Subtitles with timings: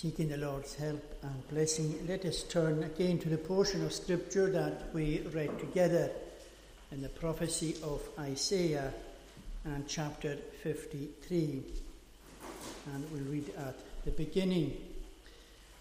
[0.00, 4.48] seeking the Lord's help and blessing, let us turn again to the portion of Scripture
[4.48, 6.08] that we read together
[6.92, 8.94] in the prophecy of Isaiah
[9.64, 11.64] and chapter 53.
[12.94, 13.74] And we'll read at
[14.04, 14.76] the beginning.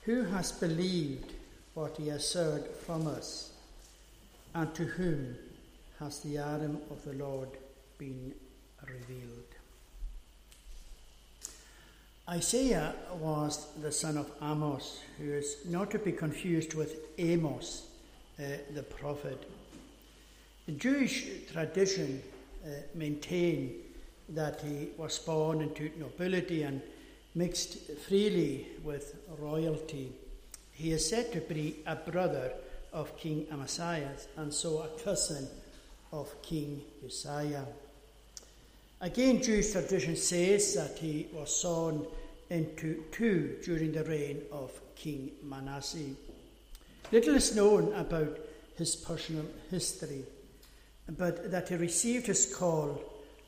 [0.05, 1.33] Who has believed
[1.75, 3.51] what he has heard from us?
[4.55, 5.35] And to whom
[5.99, 7.49] has the arm of the Lord
[7.99, 8.33] been
[8.81, 9.56] revealed?
[12.29, 17.87] Isaiah was the son of Amos, who is not to be confused with Amos,
[18.37, 18.43] uh,
[18.73, 19.49] the prophet.
[20.65, 22.21] The Jewish tradition
[22.65, 23.75] uh, maintained
[24.27, 26.81] that he was born into nobility and
[27.33, 30.11] mixed freely with royalty.
[30.73, 32.51] He is said to be a brother
[32.91, 35.47] of King Amaziah and so a cousin
[36.11, 37.67] of King Uzziah.
[38.99, 42.07] Again, Jewish tradition says that he was sown
[42.49, 46.15] into two during the reign of King Manasseh.
[47.11, 48.39] Little is known about
[48.77, 50.23] his personal history,
[51.17, 53.01] but that he received his call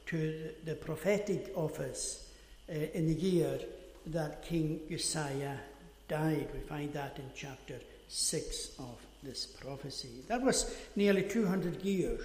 [0.07, 2.31] to the prophetic office
[2.69, 3.59] uh, in the year
[4.07, 5.59] that King Uzziah
[6.07, 6.49] died.
[6.53, 7.75] We find that in chapter
[8.07, 10.23] 6 of this prophecy.
[10.27, 12.21] That was nearly 200 years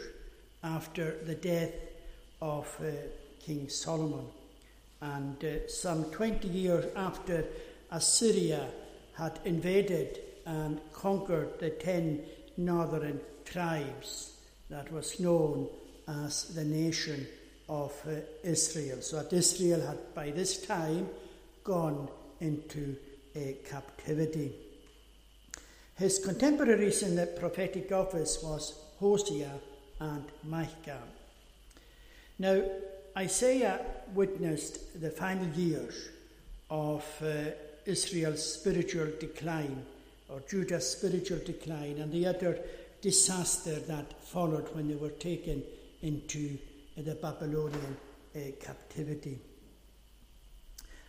[0.63, 1.73] after the death
[2.41, 2.87] of uh,
[3.45, 4.27] King Solomon,
[5.05, 7.45] and uh, some 20 years after
[7.91, 8.69] Assyria
[9.15, 12.23] had invaded and conquered the ten
[12.57, 14.33] northern tribes
[14.71, 15.69] that was known
[16.09, 17.27] as the nation
[17.69, 19.01] of uh, Israel.
[19.03, 21.09] So that Israel had by this time
[21.63, 22.09] gone
[22.41, 22.97] into
[23.35, 24.53] a captivity.
[25.97, 29.53] His contemporaries in the prophetic office was Hosea
[30.01, 31.03] and Micah.
[32.39, 32.63] Now,
[33.17, 33.81] Isaiah
[34.13, 36.09] witnessed the final years
[36.71, 37.51] of uh,
[37.87, 39.85] Israel's spiritual decline,
[40.29, 42.59] or Judah's spiritual decline, and the utter
[43.01, 45.63] disaster that followed when they were taken
[46.03, 46.59] into
[46.97, 47.97] the Babylonian
[48.35, 49.39] uh, captivity.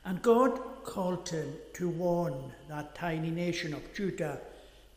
[0.04, 4.40] And God called him to warn that tiny nation of Judah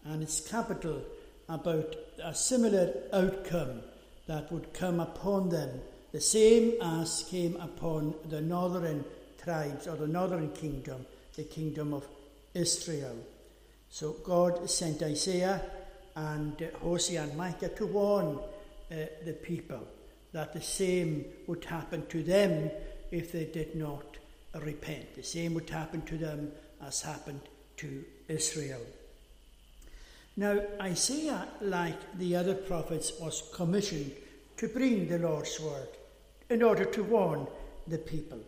[0.04, 1.02] and its capital
[1.48, 3.80] about a similar outcome
[4.26, 5.80] that would come upon them,
[6.12, 9.04] the same as came upon the northern
[9.42, 11.04] tribes or the northern kingdom,
[11.36, 12.06] the kingdom of
[12.54, 13.16] Israel.
[13.90, 15.62] So God sent Isaiah
[16.16, 18.38] and Hosea and Micah to warn
[18.90, 19.86] uh, the people
[20.32, 22.70] that the same would happen to them
[23.10, 24.16] if they did not
[24.62, 25.14] repent.
[25.14, 26.52] The same would happen to them
[26.82, 27.40] as happened
[27.78, 28.80] to Israel.
[30.36, 34.12] Now, Isaiah, like the other prophets, was commissioned
[34.56, 35.88] to bring the Lord's word
[36.50, 37.46] in order to warn
[37.86, 38.38] the people.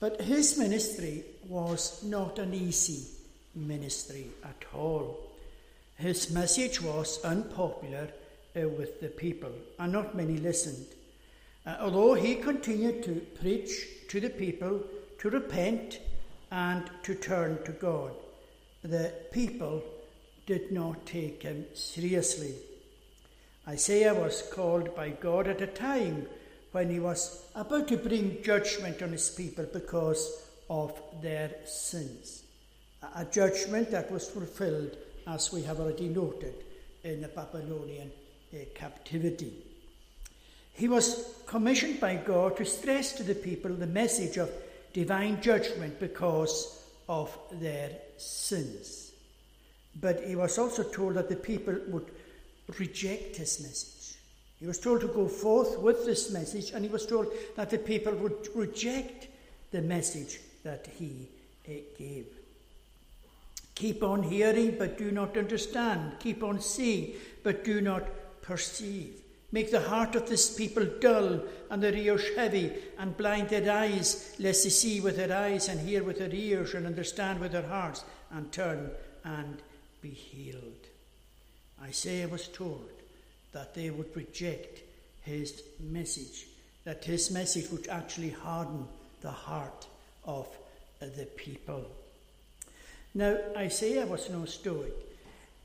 [0.00, 3.06] But his ministry was not an easy
[3.54, 5.18] ministry at all.
[5.96, 8.08] His message was unpopular
[8.54, 10.86] uh, with the people, and not many listened.
[11.66, 14.82] Uh, although he continued to preach to the people
[15.18, 16.00] to repent
[16.50, 18.12] and to turn to God,
[18.82, 19.82] the people
[20.46, 22.54] did not take him seriously.
[23.66, 26.28] Isaiah was called by God at a time
[26.76, 30.92] when he was about to bring judgment on his people because of
[31.22, 32.42] their sins.
[33.14, 34.94] A judgment that was fulfilled,
[35.26, 36.52] as we have already noted,
[37.02, 38.10] in the Babylonian
[38.52, 39.54] uh, captivity.
[40.74, 44.50] He was commissioned by God to stress to the people the message of
[44.92, 49.12] divine judgment because of their sins.
[49.98, 52.10] But he was also told that the people would
[52.78, 53.95] reject his message.
[54.58, 57.78] He was told to go forth with this message, and he was told that the
[57.78, 59.28] people would reject
[59.70, 61.28] the message that he
[61.68, 62.26] uh, gave.
[63.74, 66.18] Keep on hearing, but do not understand.
[66.20, 67.12] Keep on seeing,
[67.42, 68.04] but do not
[68.40, 69.20] perceive.
[69.52, 74.34] Make the heart of this people dull and their ears heavy, and blind their eyes,
[74.38, 77.66] lest they see with their eyes and hear with their ears and understand with their
[77.66, 78.90] hearts and turn
[79.24, 79.60] and
[80.00, 80.86] be healed.
[81.82, 82.95] Isaiah was told
[83.56, 84.82] that they would reject
[85.22, 86.46] his message,
[86.84, 88.86] that his message would actually harden
[89.22, 89.86] the heart
[90.26, 90.46] of
[91.00, 91.82] uh, the people.
[93.14, 94.92] Now, Isaiah was no Stoic.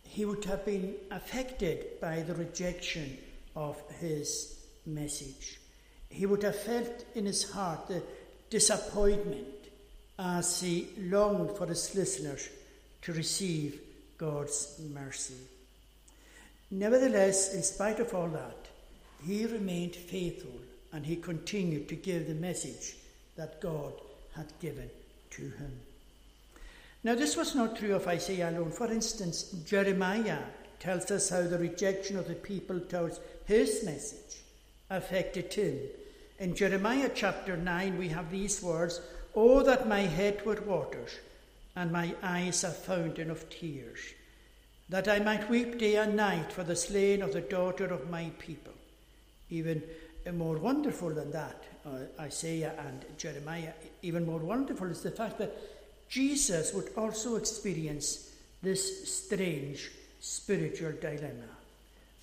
[0.04, 3.18] He would have been affected by the rejection
[3.58, 5.60] of his message.
[6.10, 8.02] He would have felt in his heart the
[8.50, 9.48] disappointment
[10.18, 12.48] as he longed for his listeners
[13.02, 13.82] to receive
[14.18, 15.36] God's mercy.
[16.72, 18.68] Nevertheless, in spite of all that,
[19.26, 20.60] he remained faithful
[20.94, 22.96] and he continued to give the message
[23.36, 23.94] that God
[24.36, 24.90] had given
[25.32, 25.80] to him.
[27.04, 28.72] Now, this was not true of Isaiah alone.
[28.72, 30.44] For instance, Jeremiah
[30.80, 34.42] tells us how the rejection of the people towards his message
[34.90, 35.80] affected him.
[36.40, 39.02] In Jeremiah chapter 9, we have these words
[39.36, 41.12] Oh, that my head were waters,
[41.76, 44.00] and my eyes a fountain of tears,
[44.92, 48.30] that I might weep day and night for the slain of the daughter of my
[48.40, 48.74] people.
[49.50, 49.82] Even
[50.34, 53.72] more wonderful than that, uh, Isaiah and Jeremiah,
[54.02, 55.58] even more wonderful is the fact that
[56.10, 61.50] Jesus would also experience this strange spiritual dilemma.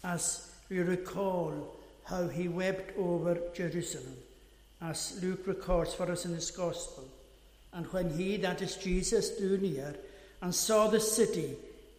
[0.05, 1.75] As we recall
[2.05, 4.15] how he wept over Jerusalem,
[4.83, 7.09] as Luke records for us in his Gospel.
[7.73, 9.97] And when he, that is Jesus, drew near
[10.43, 11.57] and saw the city,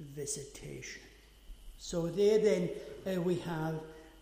[0.00, 1.02] visitation.
[1.78, 2.70] So there then
[3.06, 3.74] uh, we have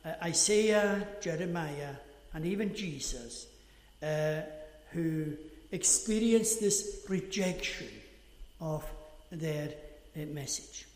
[0.04, 1.94] uh, Isaiah, Jeremiah,
[2.34, 3.46] and even Jesus
[4.02, 4.42] uh,
[4.92, 5.32] who
[5.72, 7.88] experienced this rejection
[8.60, 8.84] of
[9.30, 9.68] their
[10.16, 10.86] uh, message.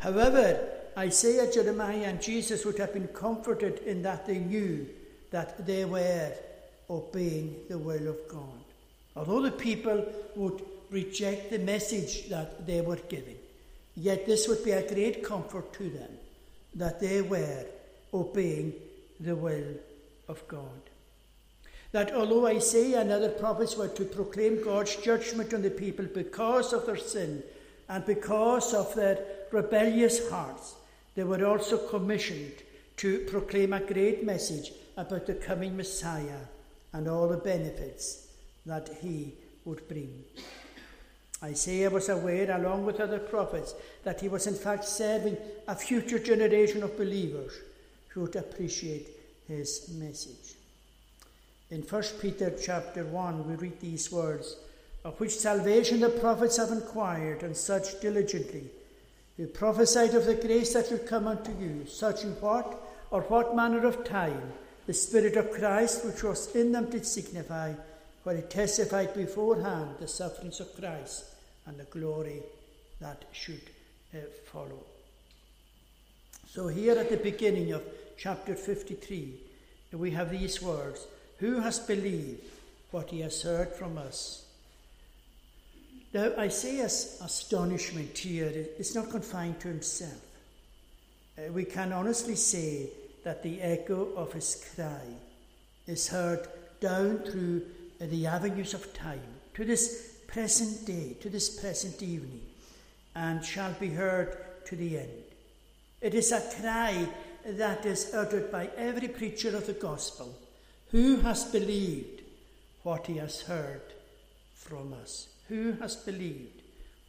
[0.00, 0.60] However,
[0.96, 4.86] Isaiah, Jeremiah, and Jesus would have been comforted in that they knew
[5.30, 6.32] that they were
[6.88, 8.64] obeying the will of God.
[9.16, 10.06] Although the people
[10.36, 13.36] would reject the message that they were giving,
[13.96, 16.10] Yet this would be a great comfort to them
[16.74, 17.66] that they were
[18.12, 18.74] obeying
[19.20, 19.74] the will
[20.28, 20.90] of God.
[21.92, 26.72] That although Isaiah and other prophets were to proclaim God's judgment on the people because
[26.72, 27.44] of their sin
[27.88, 30.74] and because of their rebellious hearts,
[31.14, 32.54] they were also commissioned
[32.96, 36.46] to proclaim a great message about the coming Messiah
[36.92, 38.28] and all the benefits
[38.66, 40.24] that he would bring.
[41.44, 45.36] Isaiah was aware, along with other prophets, that he was in fact serving
[45.68, 47.52] a future generation of believers
[48.08, 49.10] who would appreciate
[49.46, 50.56] his message.
[51.70, 54.56] In 1 Peter chapter 1, we read these words,
[55.04, 58.64] of which salvation the prophets have inquired, and such diligently.
[59.36, 62.80] Who prophesied of the grace that would come unto you, such in what
[63.10, 64.52] or what manner of time
[64.86, 67.74] the Spirit of Christ which was in them did signify,
[68.22, 71.33] for it testified beforehand the sufferings of Christ
[71.66, 72.42] and the glory
[73.00, 73.62] that should
[74.14, 74.18] uh,
[74.52, 74.84] follow.
[76.48, 77.82] So, here at the beginning of
[78.16, 79.34] chapter 53,
[79.92, 81.06] we have these words
[81.38, 82.42] Who has believed
[82.90, 84.44] what he has heard from us?
[86.12, 90.20] Now, Isaiah's astonishment here is not confined to himself.
[91.36, 92.88] Uh, we can honestly say
[93.24, 95.02] that the echo of his cry
[95.88, 96.46] is heard
[96.78, 97.62] down through
[97.98, 99.20] the avenues of time
[99.54, 102.40] to this present day, to this present evening,
[103.14, 104.36] and shall be heard
[104.66, 105.22] to the end.
[106.00, 107.06] It is a cry
[107.46, 110.36] that is uttered by every preacher of the gospel
[110.90, 112.22] who has believed
[112.82, 113.82] what he has heard
[114.56, 115.28] from us.
[115.48, 116.62] Who has believed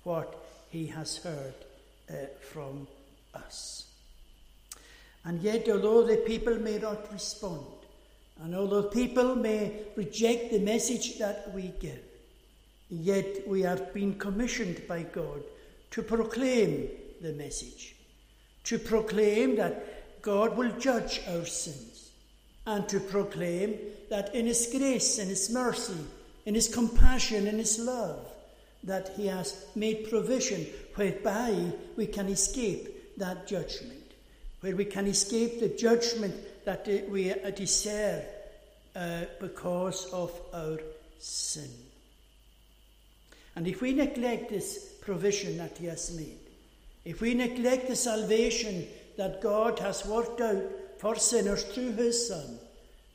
[0.04, 1.56] what he has heard
[2.08, 2.88] uh, from
[3.34, 3.88] us?
[5.24, 7.66] And yet, although the people may not respond,
[8.44, 12.05] and although people may reject the message that we give,
[12.90, 15.44] Yet we are being commissioned by God
[15.92, 16.90] to proclaim
[17.22, 17.96] the message,
[18.66, 22.12] to proclaim that God will judge our sins,
[22.68, 23.78] and to proclaim
[24.10, 25.98] that in His grace, in His mercy,
[26.46, 28.26] in His compassion, in His love,
[28.84, 30.66] that He has made provision
[30.96, 34.14] whereby we can escape that judgment,
[34.62, 38.24] where we can escape the judgment that we deserve
[38.96, 40.80] uh, because of our
[41.20, 41.70] sin.
[43.56, 46.40] And if we neglect this provision that He has made,
[47.06, 50.64] if we neglect the salvation that God has worked out
[50.98, 52.60] for sinners through His Son,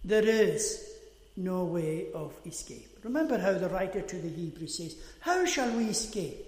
[0.04, 0.90] there is
[1.37, 2.99] no way of escape.
[3.02, 6.47] Remember how the writer to the Hebrews says, How shall we escape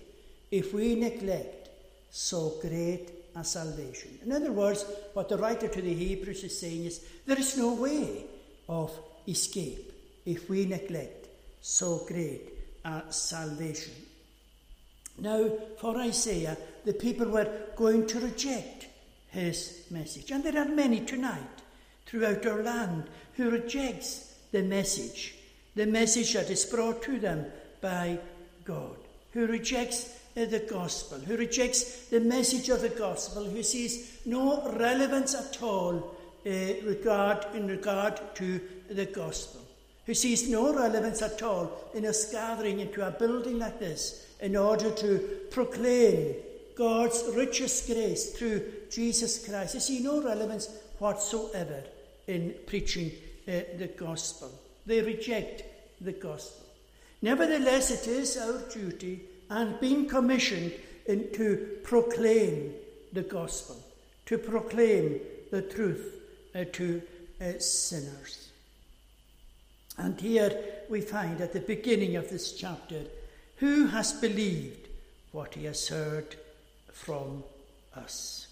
[0.51, 1.69] if we neglect
[2.11, 4.19] so great a salvation?
[4.25, 7.75] In other words, what the writer to the Hebrews is saying is, There is no
[7.75, 8.25] way
[8.69, 8.97] of
[9.29, 9.93] escape
[10.25, 11.29] if we neglect
[11.61, 12.52] so great
[12.85, 13.95] uh, salvation.
[15.19, 18.87] Now, for Isaiah, the people were going to reject
[19.29, 20.31] his message.
[20.31, 21.63] And there are many tonight
[22.07, 25.35] throughout our land who rejects the message,
[25.75, 27.47] the message that is brought to them
[27.81, 28.19] by
[28.65, 28.97] God.
[29.33, 35.35] who rejects the gospel, who rejects the message of the gospel, who sees no relevance
[35.35, 36.15] at all
[36.47, 36.51] uh,
[36.85, 38.61] regard, in regard to
[38.91, 39.62] the gospel,
[40.07, 44.57] who sees no relevance at all in us gathering into a building like this in
[44.57, 45.19] order to
[45.51, 46.35] proclaim
[46.77, 49.75] God's richest grace through Jesus Christ.
[49.75, 50.69] You see no relevance
[50.99, 51.85] whatsoever
[52.27, 53.13] in preaching
[53.47, 54.51] uh, the gospel.
[54.87, 55.65] They reject
[56.01, 56.67] the gospel.
[57.21, 60.73] Nevertheless, it is our duty and being commissioned
[61.07, 62.75] in, to proclaim
[63.13, 63.77] the gospel,
[64.27, 66.15] to proclaim the truth
[66.55, 67.03] uh, to
[67.41, 68.52] uh, sinners.
[70.03, 70.53] And here
[70.89, 73.03] we find at the beginning of this chapter
[73.59, 74.89] who has believed
[75.31, 76.35] what he has heard
[76.93, 77.45] from
[77.95, 78.49] us.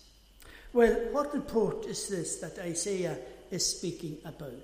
[0.72, 3.18] Well, what report is this that Isaiah
[3.50, 4.54] is speaking about?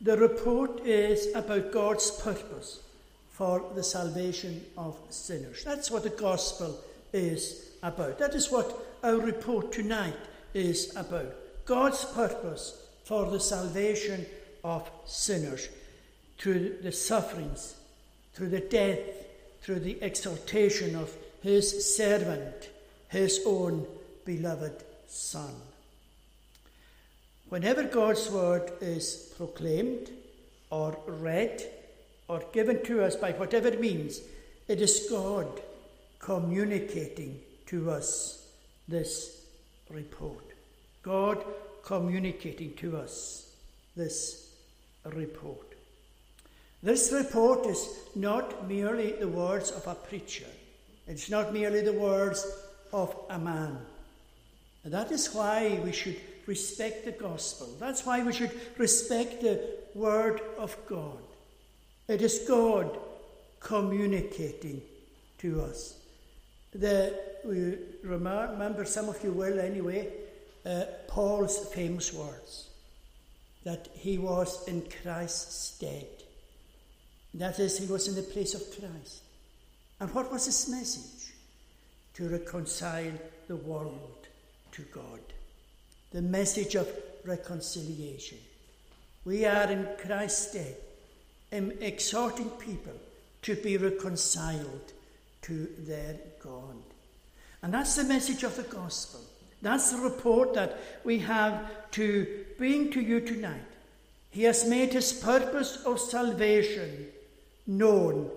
[0.00, 2.80] The report is about God's purpose
[3.30, 5.62] for the salvation of sinners.
[5.62, 6.80] That's what the gospel
[7.12, 8.18] is about.
[8.18, 10.18] That is what our report tonight
[10.52, 11.32] is about.
[11.64, 14.26] God's purpose for the salvation
[14.64, 15.68] of sinners
[16.38, 17.76] through the sufferings,
[18.34, 18.98] through the death,
[19.62, 22.70] through the exaltation of his servant,
[23.08, 23.86] his own
[24.24, 25.54] beloved Son.
[27.48, 30.10] Whenever God's word is proclaimed
[30.70, 31.62] or read
[32.28, 34.20] or given to us by whatever means,
[34.68, 35.60] it is God
[36.20, 38.46] communicating to us
[38.86, 39.44] this
[39.90, 40.44] report.
[41.02, 41.44] God
[41.84, 43.52] communicating to us
[43.96, 44.49] this
[45.04, 45.74] report.
[46.82, 50.46] This report is not merely the words of a preacher,
[51.06, 52.46] it's not merely the words
[52.92, 53.78] of a man.
[54.82, 56.16] And that is why we should
[56.46, 57.68] respect the gospel.
[57.78, 59.60] That's why we should respect the
[59.94, 61.18] word of God.
[62.08, 62.98] It is God
[63.60, 64.80] communicating
[65.38, 65.98] to us.
[66.72, 67.14] The,
[67.44, 70.08] we remember, some of you will anyway,
[70.64, 72.69] uh, Paul's famous words
[73.64, 76.06] that he was in Christ's stead.
[77.34, 79.22] That is, he was in the place of Christ.
[80.00, 81.34] And what was his message?
[82.14, 83.12] To reconcile
[83.46, 84.26] the world
[84.72, 85.20] to God.
[86.10, 86.88] The message of
[87.24, 88.38] reconciliation.
[89.24, 90.76] We are in Christ's stead,
[91.80, 92.98] exhorting people
[93.42, 94.92] to be reconciled
[95.42, 96.82] to their God.
[97.62, 99.20] And that's the message of the gospel.
[99.62, 103.60] That's the report that we have to bring to you tonight.
[104.30, 107.08] He has made his purpose of salvation
[107.66, 108.30] known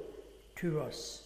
[0.57, 1.23] to us.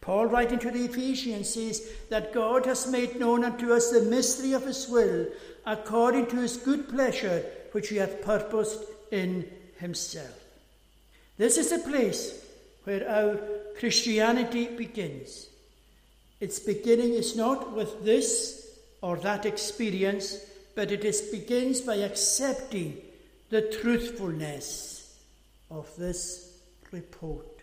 [0.00, 4.52] Paul, writing to the Ephesians, says that God has made known unto us the mystery
[4.52, 5.26] of his will,
[5.64, 9.48] according to his good pleasure, which he hath purposed in
[9.78, 10.38] himself.
[11.38, 12.44] This is the place
[12.84, 13.38] where our
[13.78, 15.46] Christianity begins.
[16.38, 18.63] Its beginning is not with this
[19.04, 20.38] or that experience,
[20.74, 22.96] but it is, begins by accepting
[23.50, 25.14] the truthfulness
[25.70, 26.56] of this
[26.90, 27.60] report.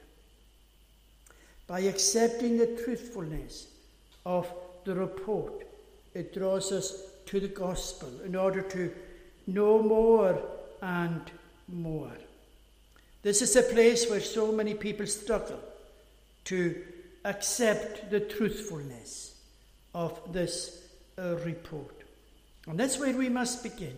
[1.66, 3.66] By accepting the truthfulness
[4.24, 5.66] of the report,
[6.14, 8.94] it draws us to the gospel in order to
[9.48, 10.40] know more
[10.84, 11.22] and
[11.68, 12.12] more.
[13.24, 15.60] This is a place where so many people struggle
[16.44, 16.84] to
[17.26, 19.34] accept the truthfulness
[19.96, 20.81] of this
[21.18, 21.96] uh, report.
[22.68, 23.98] And that's where we must begin.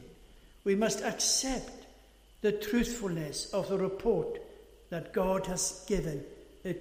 [0.64, 1.86] We must accept
[2.42, 4.40] the truthfulness of the report
[4.90, 6.24] that God has given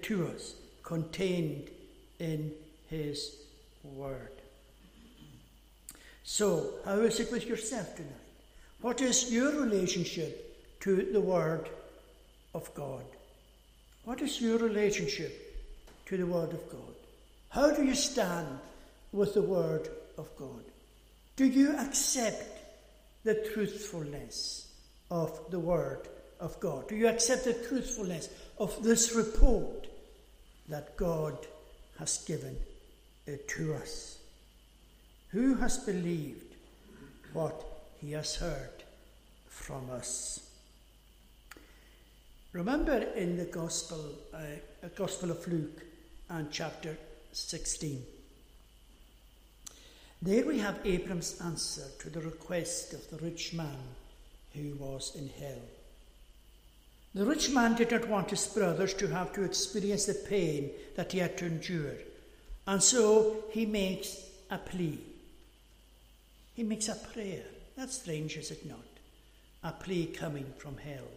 [0.03, 1.69] to us, contained
[2.19, 2.53] in
[2.89, 3.37] His
[3.83, 4.31] Word.
[6.23, 8.12] So, how is it with yourself tonight?
[8.81, 11.69] What is your relationship to the Word
[12.55, 13.05] of God?
[14.05, 15.65] What is your relationship
[16.07, 16.95] to the Word of God?
[17.49, 18.59] How do you stand
[19.12, 20.64] with the Word of God?
[21.37, 22.45] Do you accept
[23.25, 24.73] the truthfulness
[25.11, 26.09] of the Word
[26.40, 26.88] of God?
[26.88, 28.28] Do you accept the truthfulness
[28.59, 29.87] of this report
[30.69, 31.37] that God
[31.99, 32.57] has given
[33.26, 34.19] to us?
[35.28, 36.54] Who has believed
[37.33, 37.64] what
[38.00, 38.85] he has heard
[39.49, 40.40] from us?
[42.52, 44.04] Remember in the Gospel,
[44.35, 45.83] uh, Gospel of Luke
[46.28, 46.99] and chapter
[47.33, 48.04] 16.
[50.23, 53.76] There we have Abram's answer to the request of the rich man
[54.55, 55.62] who was in hell.
[57.12, 61.11] The rich man did not want his brothers to have to experience the pain that
[61.11, 61.95] he had to endure,
[62.69, 64.17] and so he makes
[64.49, 65.00] a plea.
[66.55, 67.43] He makes a prayer.
[67.76, 68.79] That's strange, is it not?
[69.64, 71.11] A plea coming from hell.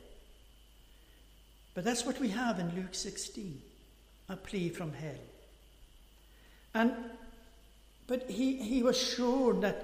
[1.76, 3.62] But that's what we have in Luke 16.
[4.30, 5.26] a plea from hell.
[6.74, 6.92] And
[8.08, 9.84] but he, he was sure that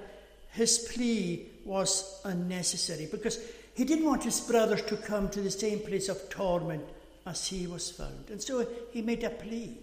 [0.51, 3.39] his plea was unnecessary because
[3.73, 6.83] he didn't want his brothers to come to the same place of torment
[7.25, 8.29] as he was found.
[8.29, 9.77] And so he made a plea.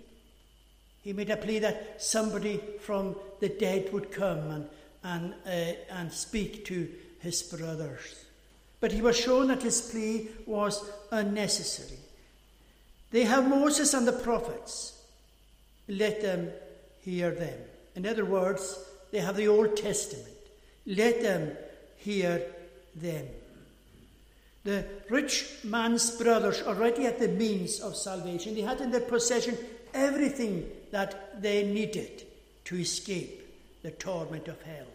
[1.02, 4.68] He made a plea that somebody from the dead would come and,
[5.02, 6.88] and, uh, and speak to
[7.20, 8.24] his brothers.
[8.80, 11.98] But he was shown that his plea was unnecessary.
[13.10, 15.00] They have Moses and the prophets.
[15.88, 16.50] Let them
[17.00, 17.58] hear them.
[17.98, 18.78] In other words,
[19.10, 20.36] they have the Old Testament.
[20.86, 21.50] Let them
[21.96, 22.40] hear
[22.94, 23.26] them.
[24.62, 28.54] The rich man's brothers already had the means of salvation.
[28.54, 29.58] They had in their possession
[29.92, 32.22] everything that they needed
[32.66, 33.44] to escape
[33.82, 34.86] the torment of hell.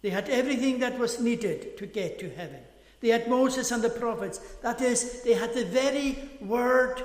[0.00, 2.60] They had everything that was needed to get to heaven.
[3.02, 4.38] They had Moses and the prophets.
[4.62, 7.04] That is, they had the very word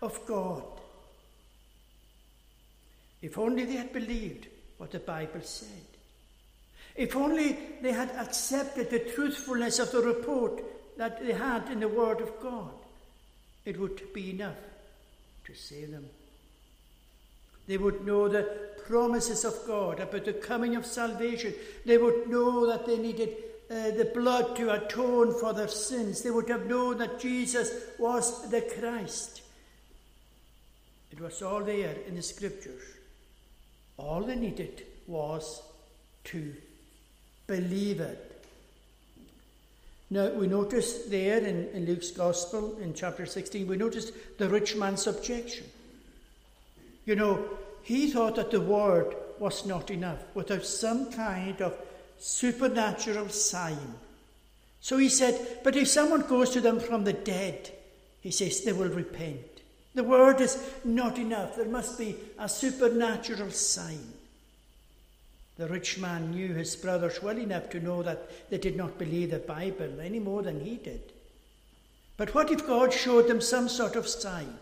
[0.00, 0.62] of God.
[3.20, 4.46] If only they had believed
[4.80, 5.68] what the Bible said.
[6.96, 10.64] If only they had accepted the truthfulness of the report
[10.96, 12.70] that they had in the Word of God,
[13.66, 14.56] it would be enough
[15.44, 16.06] to save them.
[17.66, 18.44] They would know the
[18.86, 21.52] promises of God about the coming of salvation.
[21.84, 23.36] They would know that they needed
[23.70, 26.22] uh, the blood to atone for their sins.
[26.22, 29.42] They would have known that Jesus was the Christ.
[31.12, 32.82] It was all there in the scriptures.
[34.00, 35.62] All they needed was
[36.24, 36.54] to
[37.46, 38.26] believe it.
[40.08, 44.74] Now, we notice there in, in Luke's Gospel in chapter 16, we notice the rich
[44.74, 45.66] man's objection.
[47.04, 47.44] You know,
[47.82, 51.74] he thought that the word was not enough without some kind of
[52.18, 53.94] supernatural sign.
[54.80, 57.70] So he said, But if someone goes to them from the dead,
[58.20, 59.49] he says, they will repent.
[59.94, 61.56] The word is not enough.
[61.56, 64.12] There must be a supernatural sign.
[65.56, 69.30] The rich man knew his brothers well enough to know that they did not believe
[69.30, 71.02] the Bible any more than he did.
[72.16, 74.56] But what if God showed them some sort of sign?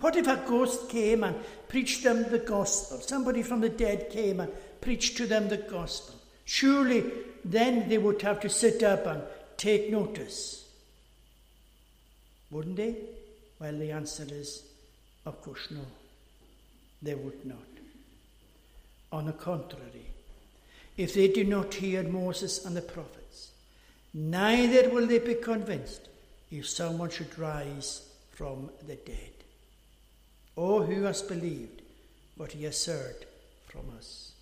[0.00, 1.36] What if a ghost came and
[1.68, 2.98] preached them the gospel?
[2.98, 4.50] Somebody from the dead came and
[4.80, 6.14] preached to them the gospel.
[6.44, 7.04] Surely
[7.44, 9.22] then they would have to sit up and
[9.56, 10.68] take notice.
[12.50, 12.96] Wouldn't they?
[13.64, 14.62] Well, the answer is,
[15.24, 15.86] of course, no.
[17.00, 17.56] They would not.
[19.10, 20.04] On the contrary,
[20.98, 23.52] if they do not hear Moses and the prophets.
[24.12, 26.08] Neither will they be convinced
[26.50, 29.32] if someone should rise from the dead.
[30.58, 31.80] Oh, who has believed
[32.36, 33.24] what he has heard
[33.68, 34.32] from us?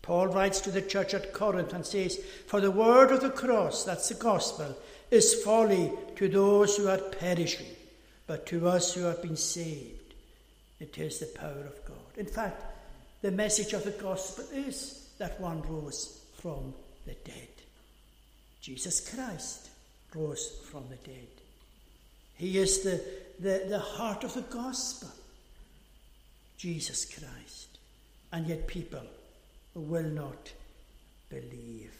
[0.00, 3.82] Paul writes to the church at Corinth and says, For the word of the cross,
[3.82, 4.76] that's the gospel,
[5.10, 7.66] is folly to those who are perishing,
[8.30, 10.14] but to us who have been saved,
[10.78, 12.16] it is the power of God.
[12.16, 12.62] In fact,
[13.22, 16.72] the message of the gospel is that one rose from
[17.06, 17.48] the dead.
[18.60, 19.70] Jesus Christ
[20.14, 21.26] rose from the dead.
[22.36, 23.02] He is the,
[23.40, 25.10] the, the heart of the gospel.
[26.56, 27.78] Jesus Christ.
[28.30, 29.06] And yet people
[29.74, 30.52] will not
[31.30, 31.96] believe.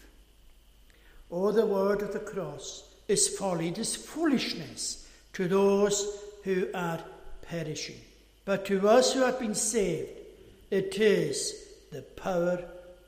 [1.28, 6.06] Oh, the word of the cross is folly, it is foolishness to those
[6.44, 7.00] who are
[7.42, 8.00] perishing.
[8.44, 10.08] But to us who have been saved,
[10.70, 11.54] it is
[11.92, 12.62] the power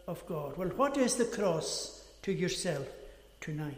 [0.07, 0.57] of God.
[0.57, 2.87] Well, what is the cross to yourself
[3.41, 3.77] tonight?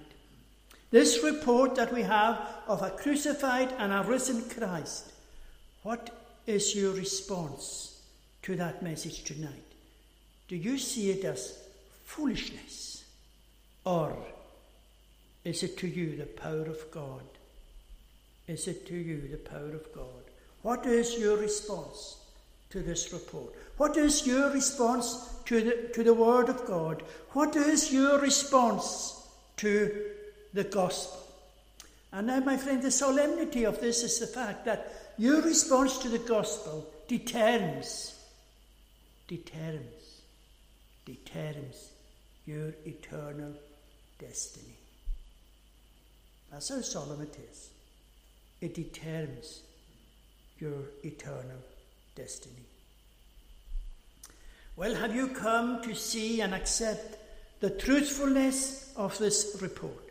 [0.90, 5.12] This report that we have of a crucified and a risen Christ,
[5.82, 6.10] what
[6.46, 8.00] is your response
[8.42, 9.64] to that message tonight?
[10.48, 11.58] Do you see it as
[12.04, 13.04] foolishness?
[13.84, 14.16] Or
[15.44, 17.22] is it to you the power of God?
[18.46, 20.24] Is it to you the power of God?
[20.62, 22.16] What is your response
[22.70, 23.54] to this report?
[23.76, 27.02] What is your response to the, to the Word of God?
[27.30, 29.26] What is your response
[29.58, 30.10] to
[30.52, 31.20] the gospel?
[32.12, 36.08] And now, my friend, the solemnity of this is the fact that your response to
[36.08, 38.14] the gospel determines,
[39.26, 40.20] determines,
[41.04, 41.90] determines
[42.46, 43.52] your eternal
[44.18, 44.76] destiny.
[46.52, 47.70] That's how solemn it is.
[48.64, 49.60] It determines
[50.58, 51.60] your eternal
[52.16, 52.64] destiny.
[54.74, 57.18] Well, have you come to see and accept
[57.60, 60.02] the truthfulness of this report?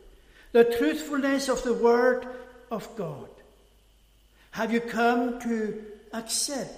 [0.52, 2.28] The truthfulness of the Word
[2.70, 3.30] of God?
[4.52, 6.76] Have you come to accept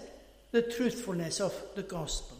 [0.53, 2.37] the truthfulness of the gospel?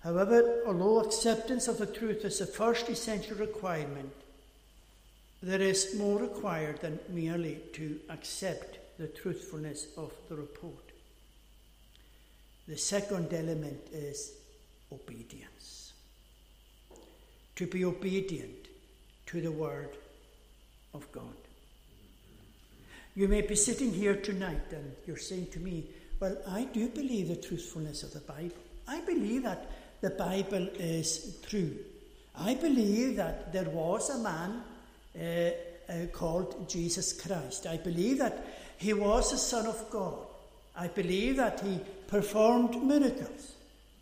[0.00, 4.12] However, although acceptance of the truth is the first essential requirement,
[5.42, 10.92] there is more required than merely to accept the truthfulness of the report.
[12.68, 14.32] The second element is
[14.92, 15.92] obedience.
[17.56, 18.68] To be obedient
[19.26, 19.96] to the Word
[20.92, 21.34] of God.
[23.14, 25.86] You may be sitting here tonight and you're saying to me,
[26.20, 28.56] Well, I do believe the truthfulness of the Bible.
[28.86, 31.76] I believe that the Bible is true.
[32.36, 34.62] I believe that there was a man
[35.18, 35.50] uh,
[35.88, 37.66] uh, called Jesus Christ.
[37.66, 38.44] I believe that
[38.78, 40.26] he was the Son of God.
[40.76, 43.54] I believe that he performed miracles.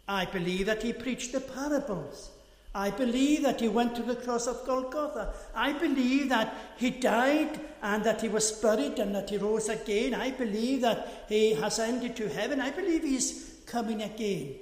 [0.07, 2.31] I believe that he preached the parables.
[2.75, 5.35] I believe that he went to the cross of Golgotha.
[5.55, 10.15] I believe that he died and that he was buried and that he rose again.
[10.15, 12.61] I believe that he has entered to heaven.
[12.61, 14.55] I believe he's coming again.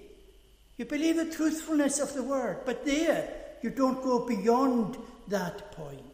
[0.78, 3.28] You believe the truthfulness of the word, but there
[3.62, 4.96] you don't go beyond
[5.28, 6.05] that point.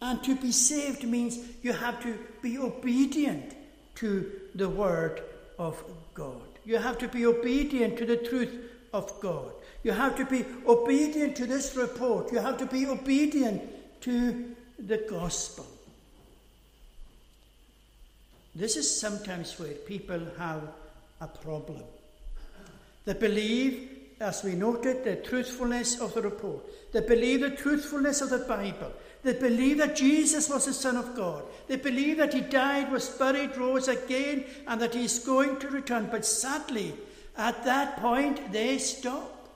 [0.00, 3.54] And to be saved means you have to be obedient
[3.96, 5.22] to the word
[5.58, 5.82] of
[6.14, 6.42] God.
[6.64, 8.54] You have to be obedient to the truth
[8.92, 9.52] of God.
[9.82, 12.30] You have to be obedient to this report.
[12.32, 13.62] You have to be obedient
[14.02, 15.66] to the gospel.
[18.54, 20.62] This is sometimes where people have
[21.20, 21.82] a problem.
[23.04, 23.88] They believe,
[24.20, 26.64] as we noted, the truthfulness of the report.
[26.92, 28.92] They believe the truthfulness of the Bible.
[29.22, 31.42] They believe that Jesus was the Son of God.
[31.66, 35.68] They believe that He died, was buried, rose again, and that He is going to
[35.68, 36.08] return.
[36.10, 36.94] But sadly,
[37.36, 39.48] at that point, they stop.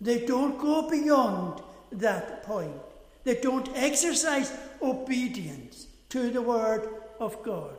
[0.00, 1.60] They don't go beyond
[1.92, 2.76] that point.
[3.24, 6.88] They don't exercise obedience to the Word
[7.20, 7.76] of God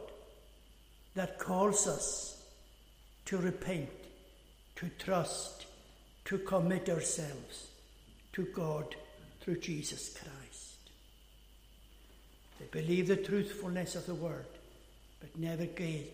[1.16, 2.44] that calls us
[3.26, 3.90] to repent,
[4.76, 5.66] to trust,
[6.26, 7.68] to commit ourselves
[8.34, 8.96] to God
[9.42, 10.49] through Jesus Christ.
[12.60, 14.46] They believe the truthfulness of the word,
[15.20, 15.66] but never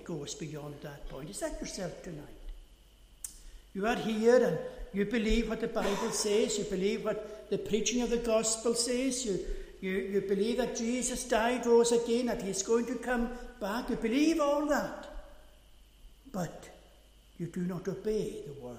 [0.03, 1.29] goes beyond that point.
[1.29, 2.23] Is that yourself tonight?
[3.73, 4.57] You are here and
[4.93, 9.25] you believe what the Bible says, you believe what the preaching of the gospel says,
[9.25, 9.39] you,
[9.81, 13.29] you, you believe that Jesus died, rose again, that he's going to come
[13.59, 15.09] back, you believe all that.
[16.31, 16.69] But
[17.37, 18.77] you do not obey the word.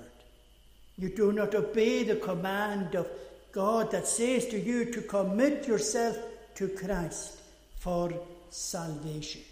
[0.99, 3.07] You do not obey the command of
[3.53, 6.17] God that says to you to commit yourself
[6.55, 7.37] to Christ
[7.79, 8.13] for
[8.51, 9.43] salvation.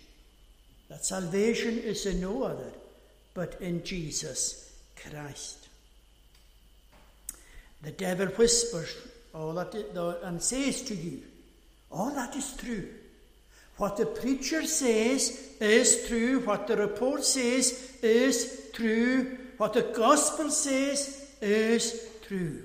[0.88, 2.72] That salvation is in no other
[3.34, 5.68] but in Jesus Christ.
[7.82, 8.94] The devil whispers
[9.34, 9.74] all that
[10.22, 11.20] and says to you,
[11.90, 12.88] all that is true.
[13.76, 16.40] What the preacher says is true.
[16.40, 19.36] What the report says is true.
[19.56, 22.62] What the gospel says is true.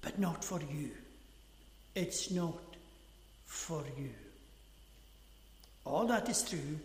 [0.00, 0.90] But not for you.
[1.94, 2.58] It's not
[3.44, 4.10] for you.
[5.88, 6.78] All that is true,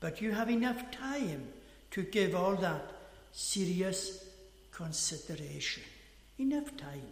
[0.00, 1.48] but you have enough time
[1.90, 2.82] to give all that
[3.32, 4.24] serious
[4.72, 5.82] consideration.
[6.38, 7.08] Enough time.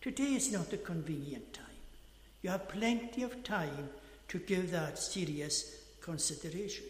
[0.00, 1.64] Today is not a convenient time.
[2.42, 3.90] You have plenty of time
[4.28, 6.84] to give that serious consideration.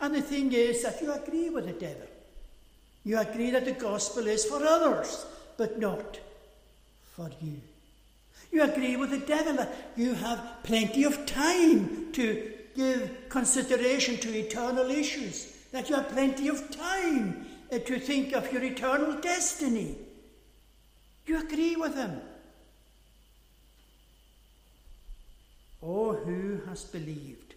[0.00, 2.08] And the thing is that you agree with the devil.
[3.04, 6.18] You agree that the gospel is for others, but not
[7.14, 7.60] for you.
[8.50, 14.38] You agree with the devil that you have plenty of time to give consideration to
[14.38, 19.96] eternal issues, that you have plenty of time uh, to think of your eternal destiny.
[21.26, 22.20] You agree with him.
[25.82, 27.54] Oh, who has believed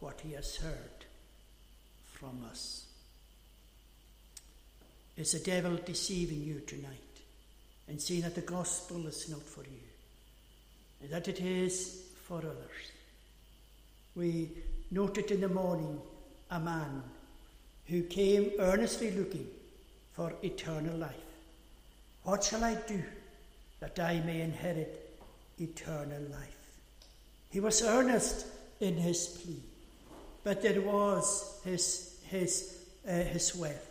[0.00, 1.04] what he has heard
[2.12, 2.84] from us?
[5.16, 6.92] Is the devil deceiving you tonight
[7.88, 9.87] and saying that the gospel is not for you?
[11.10, 12.92] That it is for others.
[14.14, 14.50] We
[14.90, 16.00] noted in the morning
[16.50, 17.02] a man
[17.86, 19.46] who came earnestly looking
[20.12, 21.14] for eternal life.
[22.24, 23.02] What shall I do
[23.80, 25.18] that I may inherit
[25.58, 26.56] eternal life?
[27.50, 28.46] He was earnest
[28.80, 29.62] in his plea,
[30.44, 33.88] but there was his, his, uh, his wealth,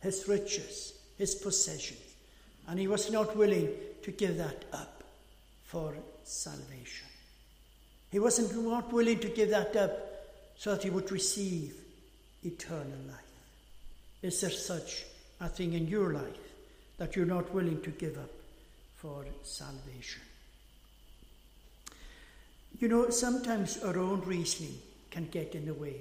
[0.00, 2.00] his riches, his possessions,
[2.68, 3.68] and he was not willing
[4.02, 5.04] to give that up
[5.64, 5.94] for
[6.28, 7.06] salvation.
[8.10, 9.90] He wasn't not willing to give that up
[10.56, 11.74] so that he would receive
[12.44, 13.18] eternal life.
[14.22, 15.04] Is there such
[15.40, 16.38] a thing in your life
[16.98, 18.30] that you're not willing to give up
[18.96, 20.22] for salvation?
[22.78, 24.78] You know, sometimes our own reasoning
[25.10, 25.96] can get in the way.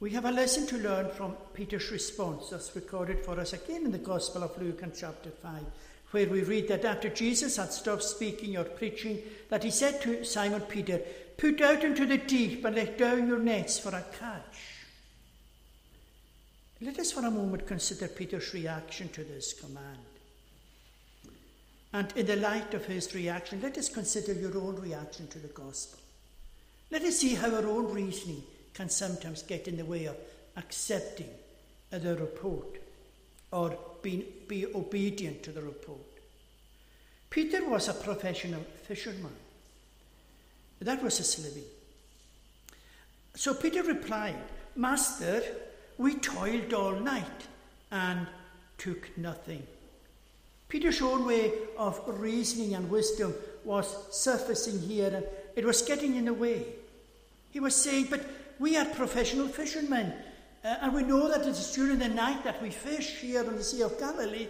[0.00, 3.92] We have a lesson to learn from Peter's response, that's recorded for us again in
[3.92, 5.62] the Gospel of Luke in chapter 5
[6.10, 10.24] where we read that after Jesus had stopped speaking or preaching, that he said to
[10.24, 11.00] Simon Peter,
[11.36, 14.78] Put out into the deep and let down your nets for a catch.
[16.80, 19.98] Let us for a moment consider Peter's reaction to this command.
[21.92, 25.48] And in the light of his reaction, let us consider your own reaction to the
[25.48, 25.98] gospel.
[26.90, 28.42] Let us see how our own reasoning
[28.74, 30.16] can sometimes get in the way of
[30.56, 31.30] accepting
[31.90, 32.78] the report
[33.50, 36.00] or being, be obedient to the report.
[37.30, 39.34] Peter was a professional fisherman.
[40.80, 41.68] That was his living.
[43.34, 44.36] So Peter replied,
[44.76, 45.42] Master,
[45.96, 47.46] we toiled all night
[47.90, 48.26] and
[48.78, 49.66] took nothing.
[50.68, 53.34] Peter's own way of reasoning and wisdom
[53.64, 55.24] was surfacing here and
[55.56, 56.64] it was getting in the way.
[57.50, 58.24] He was saying, But
[58.58, 60.12] we are professional fishermen,
[60.64, 63.56] uh, and we know that it is during the night that we fish here on
[63.56, 64.48] the Sea of Galilee,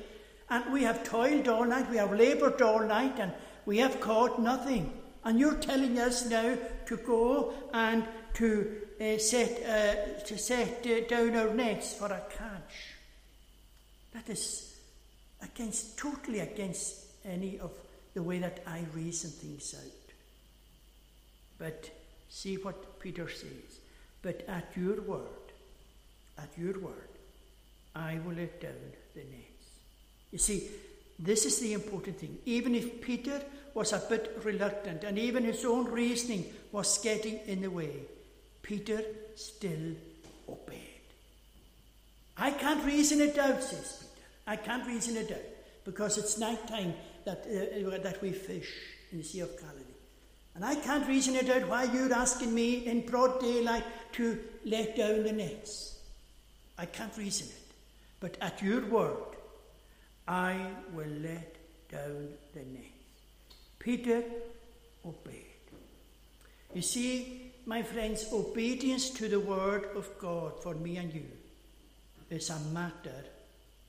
[0.51, 3.33] and we have toiled all night, we have laboured all night, and
[3.67, 4.93] we have caught nothing.
[5.25, 11.07] And you're telling us now to go and to uh, set, uh, to set uh,
[11.07, 12.95] down our nets for a catch.
[14.13, 14.79] That is
[15.43, 17.73] against, totally against any of
[18.15, 20.15] the way that I reason things out.
[21.59, 21.91] But
[22.29, 23.81] see what Peter says.
[24.23, 25.48] But at your word,
[26.39, 27.09] at your word,
[27.95, 28.73] I will let down
[29.15, 29.69] the nets.
[30.31, 30.69] You see,
[31.19, 32.39] this is the important thing.
[32.47, 33.41] Even if Peter
[33.75, 37.91] was a bit reluctant and even his own reasoning was getting in the way,
[38.63, 39.03] Peter
[39.35, 39.95] still
[40.49, 40.79] obeyed.
[42.37, 44.27] I can't reason it out, says Peter.
[44.47, 48.71] I can't reason it out because it's night time that, uh, that we fish
[49.11, 49.85] in the Sea of Galilee.
[50.55, 54.97] And I can't reason it out why you're asking me in broad daylight to let
[54.97, 55.98] down the nets.
[56.79, 57.75] I can't reason it.
[58.21, 59.37] But at your word,
[60.27, 60.57] I
[60.93, 61.57] will let
[61.91, 62.93] down the net.
[63.79, 64.23] Peter
[65.05, 65.45] obeyed.
[66.75, 71.27] You see, my friends, obedience to the word of God for me and you
[72.31, 73.25] is a matter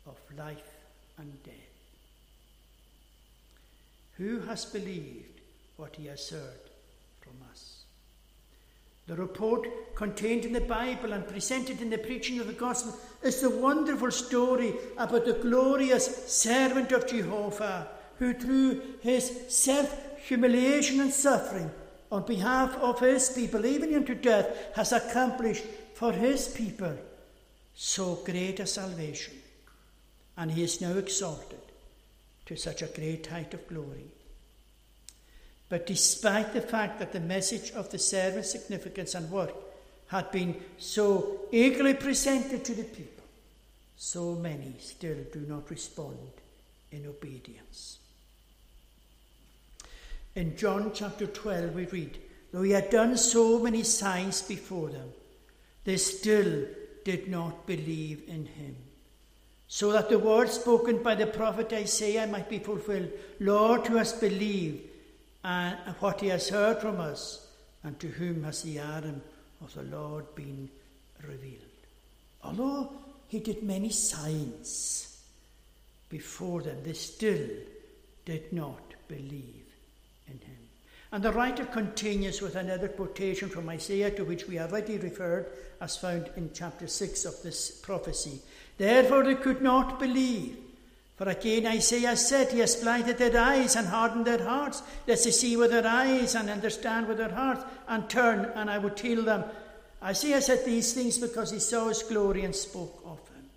[0.07, 0.71] of life
[1.17, 1.53] and death.
[4.17, 5.39] Who has believed
[5.75, 6.68] what he has heard.
[9.09, 13.41] The report contained in the Bible and presented in the preaching of the gospel is
[13.41, 17.87] the wonderful story about the glorious servant of Jehovah
[18.19, 19.91] who, through his self
[20.27, 21.71] humiliation and suffering
[22.11, 26.95] on behalf of his people, even unto death, has accomplished for his people
[27.73, 29.33] so great a salvation.
[30.37, 31.61] And he is now exalted
[32.45, 34.05] to such a great height of glory.
[35.69, 39.53] But despite the fact that the message of the servant's significance and work
[40.07, 43.23] had been so eagerly presented to the people,
[43.95, 46.17] so many still do not respond
[46.91, 47.99] in obedience.
[50.35, 52.17] In John chapter 12, we read,
[52.51, 55.09] Though he had done so many signs before them,
[55.83, 56.65] they still
[57.05, 58.75] did not believe in him.
[59.67, 64.13] So that the word spoken by the prophet Isaiah might be fulfilled Lord, who has
[64.13, 64.88] believed
[65.43, 67.47] and what he has heard from us,
[67.83, 69.21] and to whom has the arm
[69.61, 70.69] of the Lord been
[71.27, 71.61] revealed.
[72.43, 72.91] Although
[73.27, 75.21] he did many signs
[76.09, 77.47] before them, they still
[78.25, 79.65] did not believe
[80.27, 80.57] in him.
[81.11, 85.47] And the writer continues with another quotation from Isaiah, to which we already referred,
[85.81, 88.41] as found in chapter 6 of this prophecy.
[88.77, 90.57] Therefore they could not believe
[91.19, 95.31] for again Isaiah said, He has blinded their eyes and hardened their hearts, lest they
[95.31, 99.23] see with their eyes and understand with their hearts, and turn, and I would heal
[99.23, 99.43] them.
[100.01, 103.49] Isaiah said these things because he saw his glory and spoke of him.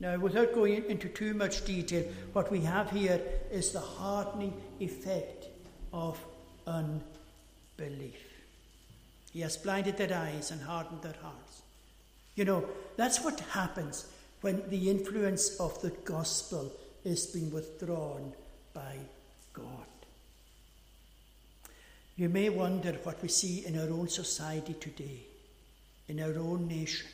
[0.00, 3.20] Now, without going into too much detail, what we have here
[3.50, 5.44] is the hardening effect
[5.92, 6.18] of
[6.66, 8.16] unbelief.
[9.34, 11.60] He has blinded their eyes and hardened their hearts.
[12.34, 12.64] You know,
[12.96, 14.06] that's what happens
[14.40, 16.72] when the influence of the gospel
[17.04, 18.32] is being withdrawn
[18.72, 18.96] by
[19.52, 19.86] God.
[22.16, 25.20] You may wonder what we see in our own society today,
[26.08, 27.06] in our own nation,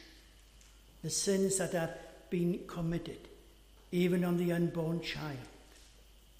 [1.02, 1.90] the sins that are
[2.30, 3.18] being committed,
[3.92, 5.36] even on the unborn child.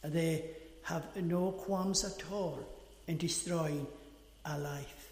[0.02, 0.44] They
[0.84, 2.58] have no qualms at all
[3.06, 3.86] in destroying
[4.44, 5.10] a life.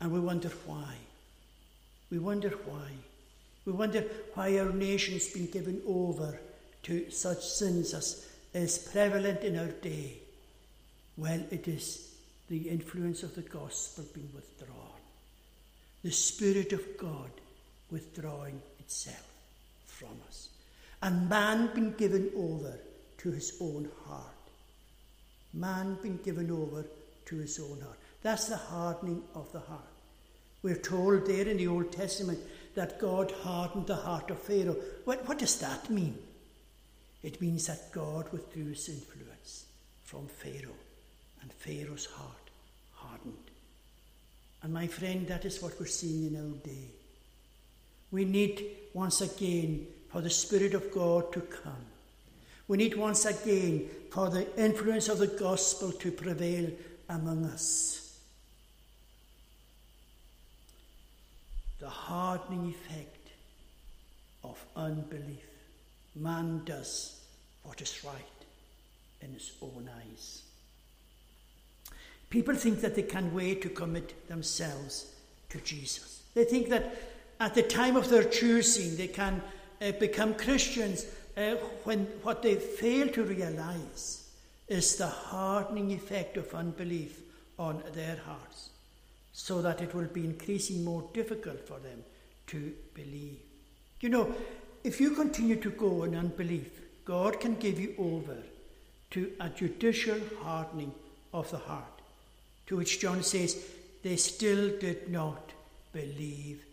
[0.00, 0.94] And we wonder why.
[2.10, 2.90] We wonder why.
[3.66, 6.40] We wonder why our nation's been given over
[6.84, 10.14] to such sins as is prevalent in our day.
[11.16, 12.14] Well, it is
[12.48, 15.00] the influence of the gospel being withdrawn.
[16.02, 17.30] The Spirit of God
[17.90, 19.26] withdrawing itself
[19.84, 20.48] from us.
[21.02, 22.78] And man being given over
[23.18, 24.22] to his own heart.
[25.52, 26.84] Man being given over
[27.26, 27.98] to his own heart.
[28.22, 29.80] That's the hardening of the heart.
[30.62, 32.40] We're told there in the Old Testament
[32.76, 34.76] that God hardened the heart of Pharaoh.
[35.04, 36.16] What, what does that mean?
[37.22, 39.64] It means that God withdrew his influence
[40.04, 40.76] from Pharaoh,
[41.42, 42.50] and Pharaoh's heart
[42.92, 43.50] hardened.
[44.62, 46.90] And my friend, that is what we're seeing in our day.
[48.12, 51.86] We need once again for the Spirit of God to come.
[52.68, 56.70] We need once again for the influence of the gospel to prevail
[57.08, 58.05] among us.
[61.78, 63.28] The hardening effect
[64.42, 65.44] of unbelief.
[66.14, 67.20] Man does
[67.62, 68.14] what is right
[69.20, 70.42] in his own eyes.
[72.30, 75.12] People think that they can wait to commit themselves
[75.50, 76.22] to Jesus.
[76.34, 76.96] They think that
[77.38, 79.42] at the time of their choosing they can
[79.80, 84.28] uh, become Christians uh, when what they fail to realize
[84.68, 87.20] is the hardening effect of unbelief
[87.58, 88.70] on their hearts,
[89.38, 92.02] so that it will be increasingly more difficult for them
[92.46, 93.38] to believe.
[94.00, 94.34] You know,
[94.82, 98.38] if you continue to go in unbelief, God can give you over
[99.10, 100.90] to a judicial hardening
[101.34, 102.00] of the heart,
[102.68, 103.62] to which John says
[104.02, 105.52] they still did not
[105.92, 106.64] believe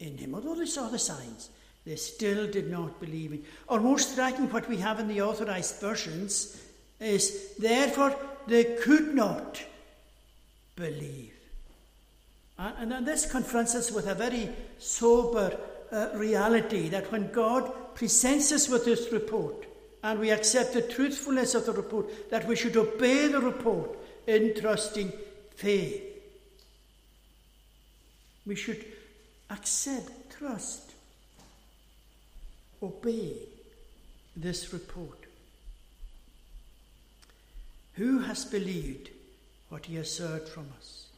[0.00, 0.34] in him.
[0.34, 1.48] Although they saw the signs,
[1.86, 3.44] they still did not believe in.
[3.68, 6.60] Or more striking, what we have in the authorized versions
[6.98, 8.16] is, therefore
[8.48, 9.62] they could not
[10.74, 11.39] believe.
[12.60, 15.58] And, and this confronts us with a very sober
[15.90, 19.64] uh, reality that when God presents us with this report,
[20.02, 23.96] and we accept the truthfulness of the report, that we should obey the report
[24.26, 25.10] in trusting
[25.56, 26.02] faith.
[28.46, 28.84] We should
[29.48, 30.92] accept, trust,
[32.82, 33.36] obey
[34.36, 35.18] this report.
[37.94, 39.10] Who has believed
[39.70, 41.09] what he has heard from us?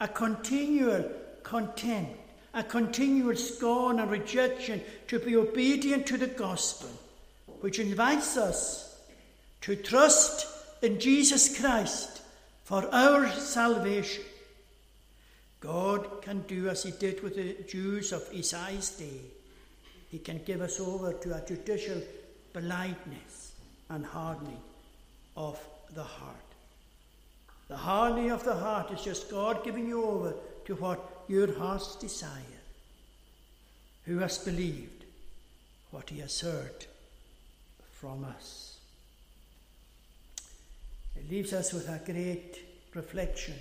[0.00, 1.10] A continual
[1.42, 2.18] contempt,
[2.52, 6.90] a continual scorn and rejection to be obedient to the gospel
[7.60, 9.00] which invites us
[9.62, 10.46] to trust
[10.82, 12.20] in Jesus Christ
[12.64, 14.24] for our salvation.
[15.60, 19.20] God can do as he did with the Jews of Isaiah's day.
[20.10, 22.02] He can give us over to a judicial
[22.52, 23.54] blindness
[23.88, 24.60] and hardening
[25.34, 25.58] of
[25.94, 26.43] the heart.
[27.74, 30.32] The hardening of the heart is just God giving you over
[30.66, 32.60] to what your heart's desire.
[34.04, 35.04] Who has believed
[35.90, 36.86] what he has heard
[37.90, 38.78] from us.
[41.16, 42.60] It leaves us with a great
[42.94, 43.56] reflection,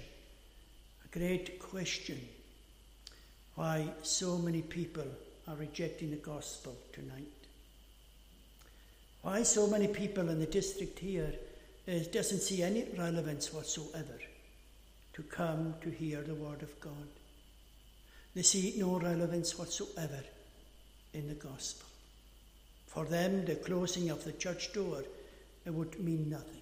[1.06, 2.22] a great question
[3.56, 5.08] why so many people
[5.48, 7.48] are rejecting the gospel tonight.
[9.24, 11.34] Why so many people in the district here
[11.88, 14.20] uh, doesn't see any relevance whatsoever
[15.14, 17.08] to come to hear the word of God.
[18.36, 20.24] They see no relevance whatsoever
[21.14, 21.88] in the gospel.
[22.88, 25.04] For them, the closing of the church door
[25.66, 26.62] it would mean nothing.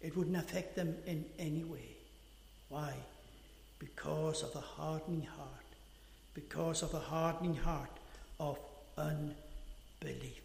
[0.00, 1.96] It wouldn't affect them in any way.
[2.68, 2.94] Why?
[3.78, 5.48] Because of the hardening heart.
[6.34, 7.90] Because of the hardening heart
[8.38, 8.58] of
[8.96, 10.42] unbelief.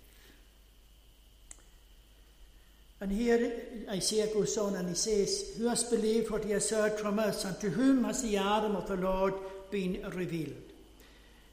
[3.02, 3.52] And here
[3.90, 7.44] Isaiah goes on and he says, Who has believed what he has heard from us,
[7.44, 9.34] and to whom has the arm of the Lord
[9.70, 10.56] been revealed?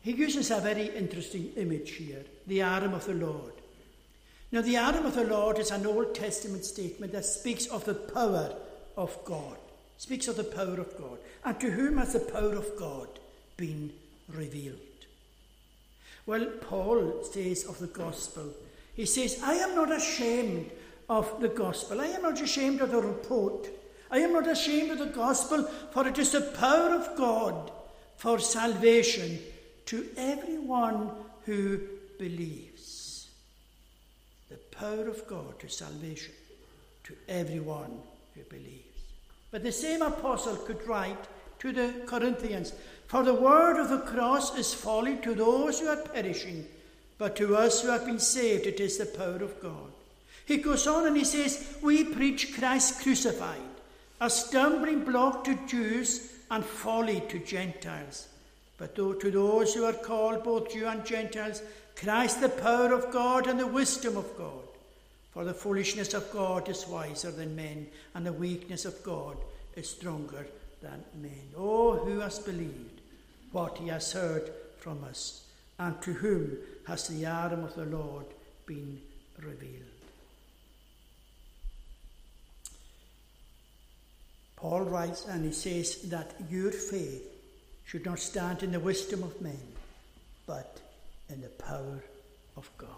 [0.03, 3.53] He uses a very interesting image here the arm of the Lord.
[4.51, 7.95] Now, the arm of the Lord is an Old Testament statement that speaks of the
[7.95, 8.55] power
[8.97, 9.57] of God,
[9.97, 11.19] speaks of the power of God.
[11.45, 13.09] And to whom has the power of God
[13.57, 13.93] been
[14.29, 14.79] revealed?
[16.27, 18.51] Well, Paul says of the gospel,
[18.95, 20.71] he says, I am not ashamed
[21.13, 22.01] of the gospel.
[22.01, 23.69] I am not ashamed of the report.
[24.11, 27.71] I am not ashamed of the gospel, for it is the power of God
[28.17, 29.39] for salvation
[29.87, 31.11] to everyone
[31.45, 31.81] who
[32.19, 33.29] believes.
[34.49, 36.33] The power of God to salvation
[37.05, 37.99] to everyone
[38.35, 39.01] who believes.
[39.51, 41.27] But the same apostle could write
[41.59, 42.73] to the Corinthians
[43.07, 46.67] For the word of the cross is folly to those who are perishing,
[47.19, 49.92] but to us who have been saved, it is the power of God.
[50.47, 53.61] He goes on and he says, We preach Christ crucified,
[54.21, 58.29] a stumbling block to Jews and folly to Gentiles.
[58.79, 61.63] But to those who are called, both Jew and Gentiles,
[61.95, 64.69] Christ the power of God and the wisdom of God.
[65.33, 69.37] For the foolishness of God is wiser than men, and the weakness of God
[69.77, 70.47] is stronger
[70.83, 71.49] than men.
[71.57, 73.01] Oh, who has believed
[73.53, 75.47] what he has heard from us,
[75.79, 78.27] and to whom has the arm of the Lord
[78.67, 79.01] been
[79.39, 79.92] revealed?
[84.63, 87.25] Paul writes and he says that your faith
[87.85, 89.59] should not stand in the wisdom of men,
[90.47, 90.81] but
[91.29, 92.05] in the power
[92.57, 92.89] of God.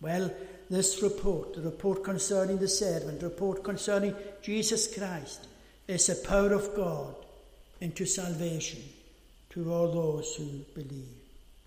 [0.00, 0.32] Well,
[0.70, 5.46] this report, the report concerning the servant, the report concerning Jesus Christ,
[5.86, 7.14] is the power of God
[7.82, 8.80] into salvation
[9.50, 11.18] to all those who believe.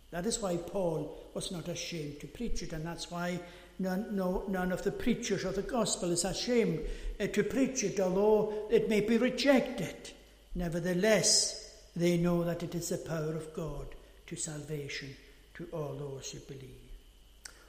[0.09, 3.39] That is why Paul was not ashamed to preach it, and that's why
[3.82, 6.79] none, no, none of the preachers of the gospel is ashamed
[7.19, 10.11] uh, to preach it, although it may be rejected.
[10.55, 13.88] Nevertheless, they know that it is the power of God
[14.27, 15.15] to salvation
[15.55, 16.77] to all those who believe.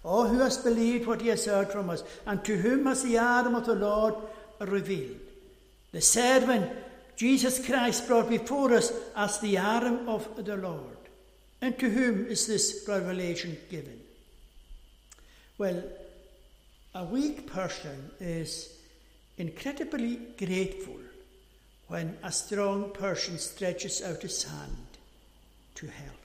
[0.04, 3.18] All who has believed what he has heard from us, and to whom has the
[3.18, 4.14] arm of the Lord
[4.60, 5.20] revealed.
[5.92, 6.70] The servant
[7.16, 10.96] Jesus Christ brought before us as the arm of the Lord.
[11.60, 14.00] And to whom is this revelation given?
[15.58, 15.82] Well,
[16.94, 18.76] a weak person is
[19.38, 21.00] incredibly grateful
[21.88, 24.86] when a strong person stretches out his hand
[25.74, 26.20] to help,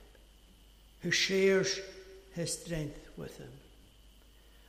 [1.02, 1.80] who shares
[2.34, 3.50] his strength with him.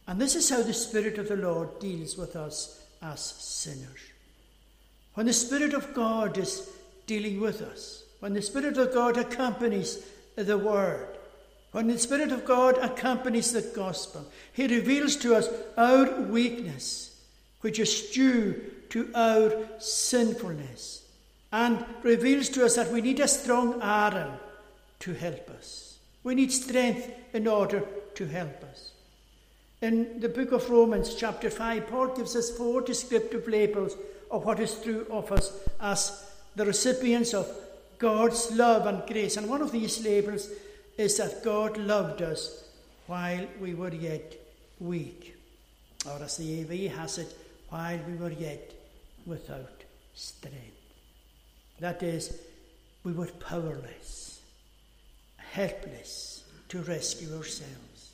[0.07, 3.99] And this is how the Spirit of the Lord deals with us as sinners.
[5.13, 6.69] When the Spirit of God is
[7.05, 10.03] dealing with us, when the Spirit of God accompanies
[10.35, 11.18] the Word,
[11.71, 17.21] when the Spirit of God accompanies the gospel, He reveals to us our weakness,
[17.61, 18.59] which is due
[18.89, 21.03] to our sinfulness,
[21.51, 24.33] and reveals to us that we need a strong arm
[24.99, 25.99] to help us.
[26.23, 27.83] We need strength in order
[28.15, 28.91] to help us.
[29.81, 33.95] In the book of Romans, chapter 5, Paul gives us four descriptive labels
[34.29, 37.49] of what is true of us as the recipients of
[37.97, 39.37] God's love and grace.
[39.37, 40.49] And one of these labels
[40.99, 42.65] is that God loved us
[43.07, 44.35] while we were yet
[44.81, 45.33] weak.
[46.05, 47.33] Or as the AV has it,
[47.69, 48.73] while we were yet
[49.25, 49.83] without
[50.13, 50.57] strength.
[51.79, 52.37] That is,
[53.05, 54.41] we were powerless,
[55.37, 58.11] helpless to rescue ourselves.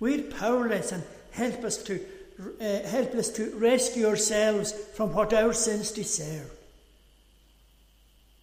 [0.00, 2.00] We're powerless and helpless to,
[2.62, 6.50] uh, helpless to rescue ourselves from what our sins deserve.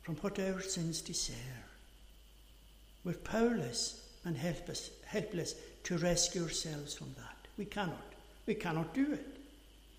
[0.03, 1.66] From what our sins deserve.
[3.08, 5.55] We're powerless and helpless, helpless
[5.86, 7.38] to rescue ourselves from that.
[7.58, 8.03] We cannot.
[8.45, 9.26] We cannot do it.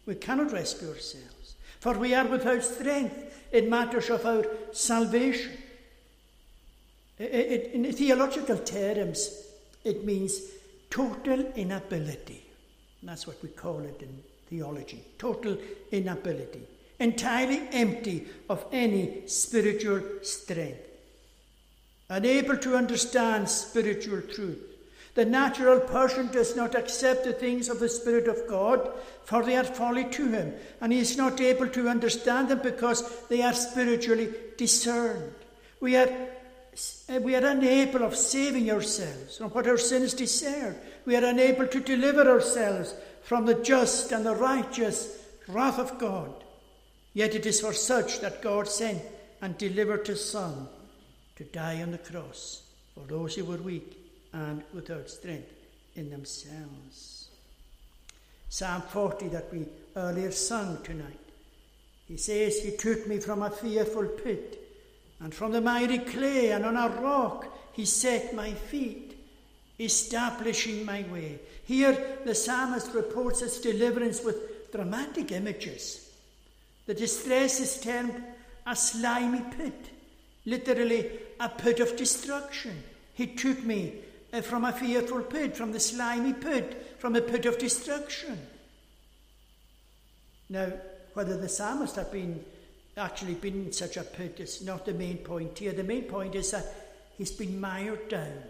[0.05, 1.55] We cannot rescue ourselves.
[1.81, 3.17] For we are without strength
[3.51, 5.53] in matters of our salvation.
[7.19, 9.43] In theological terms,
[9.85, 10.43] it means
[10.91, 12.45] total inability.
[13.03, 15.57] That's what we call it in theology total
[15.93, 16.61] inability.
[17.01, 20.88] Entirely empty of any spiritual strength
[22.09, 24.69] unable to understand spiritual truth.
[25.15, 28.89] The natural person does not accept the things of the Spirit of God,
[29.25, 33.27] for they are folly to him, and he is not able to understand them because
[33.27, 35.35] they are spiritually discerned.
[35.81, 36.09] We are,
[37.21, 40.77] we are unable of saving ourselves from what our sins deserve.
[41.05, 46.33] We are unable to deliver ourselves from the just and the righteous wrath of God.
[47.13, 49.03] Yet it is for such that God sent
[49.43, 50.69] and delivered his Son
[51.39, 52.65] to die on the cross
[52.95, 53.97] for those who were weak
[54.33, 55.53] and without strength
[55.95, 57.29] in themselves.
[58.49, 59.65] Psalm 40 that we
[59.95, 61.21] earlier sung tonight.
[62.09, 64.59] He says, He took me from a fearful pit,
[65.21, 69.17] and from the miry clay, and on a rock He set my feet,
[69.79, 71.39] establishing my way.
[71.65, 76.11] Here the psalmist reports his deliverance with dramatic images.
[76.87, 78.21] The distress is termed
[78.67, 79.91] a slimy pit
[80.49, 81.11] literally
[81.41, 82.83] a pit of destruction.
[83.15, 83.95] He took me
[84.33, 88.39] uh, from a fearful pit, from the slimy pit, from a pit of destruction.
[90.49, 90.73] Now,
[91.15, 92.45] whether the psalmist had been
[92.97, 95.73] actually been in such a pit is not the main point here.
[95.73, 96.67] The main point is that
[97.17, 98.43] he's been mired down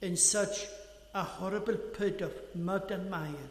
[0.00, 0.66] in such
[1.14, 3.50] a horrible pit of mud and mire,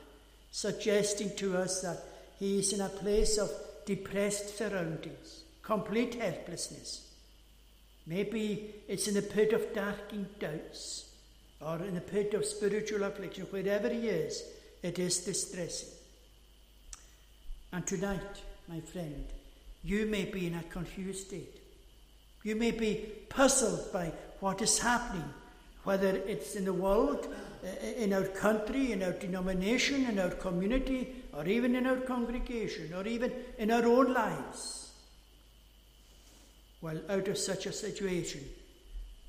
[0.52, 2.04] suggesting to us that
[2.40, 3.50] he is in a place of
[3.86, 7.07] depressed surroundings, complete helplessness.
[8.08, 11.10] Maybe it's in a pit of darkening doubts
[11.60, 13.46] or in a pit of spiritual affliction.
[13.50, 14.44] Wherever he is,
[14.82, 15.90] it is distressing.
[17.74, 19.26] And tonight, my friend,
[19.84, 21.62] you may be in a confused state.
[22.44, 25.30] You may be puzzled by what is happening,
[25.84, 27.28] whether it's in the world,
[27.64, 32.94] eh, in our country, in our denomination, in our community, or even in our congregation,
[32.94, 34.87] or even in our own lives.
[36.82, 38.42] Well, out of such a situation,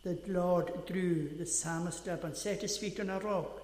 [0.05, 3.61] the Lord drew the psalmist up and set his feet on a rock,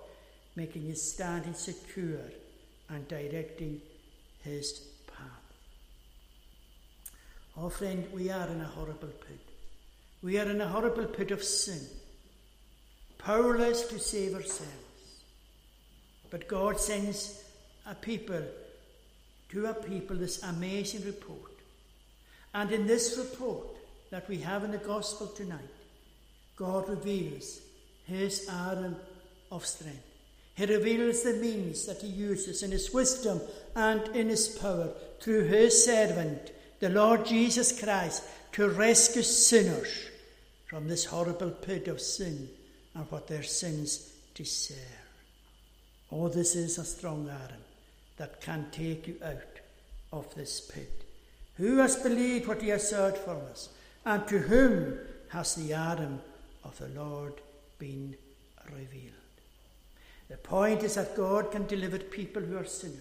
[0.57, 2.21] making his standing secure
[2.89, 3.81] and directing
[4.43, 5.27] his path.
[7.57, 9.41] Oh, friend, we are in a horrible pit.
[10.23, 11.81] We are in a horrible pit of sin,
[13.19, 14.73] powerless to save ourselves.
[16.31, 17.45] But God sends
[17.87, 18.43] a people,
[19.51, 21.54] to a people, this amazing report.
[22.55, 23.67] And in this report
[24.11, 25.59] that we have in the gospel tonight,
[26.57, 27.61] God reveals
[28.07, 28.97] his arm
[29.51, 30.07] of strength.
[30.55, 33.41] He reveals the means that he uses in his wisdom
[33.75, 34.91] and in his power
[35.21, 40.07] through his servant, the Lord Jesus Christ, to rescue sinners
[40.67, 42.49] from this horrible pit of sin
[42.95, 44.79] and what their sins deserve.
[46.13, 47.61] Oh, this is a strong arm
[48.17, 49.61] that can take you out
[50.13, 51.04] of this pit.
[51.57, 53.69] Who has believed what he has heard from us?
[54.05, 54.99] And to whom
[55.29, 56.21] has the arm
[56.65, 57.35] of the Lord
[57.79, 58.17] been
[58.73, 59.13] revealed?
[60.29, 62.99] The point is that God can deliver people who are sinners,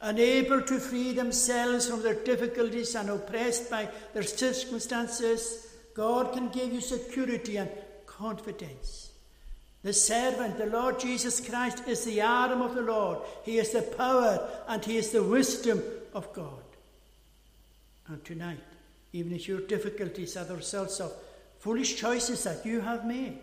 [0.00, 5.68] unable to free themselves from their difficulties and oppressed by their circumstances.
[5.94, 7.70] God can give you security and
[8.06, 9.12] confidence.
[9.82, 13.18] The servant, the Lord Jesus Christ, is the arm of the Lord.
[13.44, 15.82] He is the power and He is the wisdom
[16.14, 16.61] of God.
[18.08, 18.60] And tonight,
[19.12, 21.12] even if your difficulties are the results of
[21.58, 23.38] foolish choices that you have made,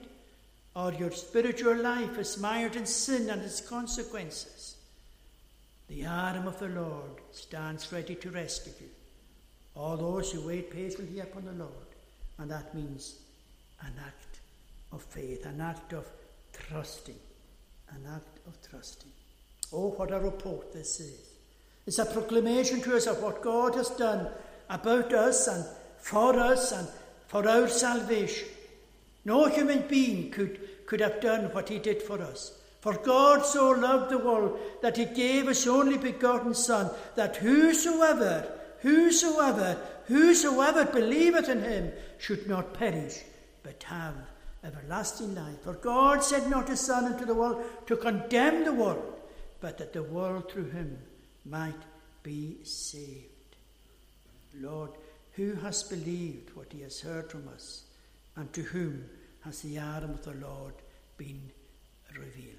[0.76, 4.76] or your spiritual life is mired in sin and its consequences,
[5.88, 8.90] the arm of the Lord stands ready to rescue you.
[9.76, 11.72] All those who wait patiently upon the Lord.
[12.38, 13.16] And that means
[13.82, 14.40] an act
[14.92, 16.06] of faith, an act of
[16.54, 17.16] trusting,
[17.90, 19.12] an act of trusting.
[19.74, 21.30] Oh, what a report this is.
[21.88, 24.30] It's a proclamation to us of what God has done
[24.70, 25.66] about us and
[25.98, 26.88] for us and
[27.28, 28.48] for our salvation.
[29.26, 32.60] No human being could, could have done what he did for us.
[32.82, 38.50] For God so loved the world that he gave his only begotten Son, that whosoever,
[38.80, 43.20] whosoever, whosoever believeth in him should not perish,
[43.64, 44.16] but have
[44.64, 45.62] everlasting life.
[45.64, 49.14] For God sent not his Son into the world to condemn the world,
[49.60, 50.98] but that the world through him
[51.46, 51.82] might
[52.24, 53.39] be saved.
[54.56, 54.92] Lord,
[55.34, 57.84] who has believed what he has heard from us,
[58.36, 59.06] and to whom
[59.42, 60.74] has the arm of the Lord
[61.18, 61.52] been
[62.16, 62.56] revealed?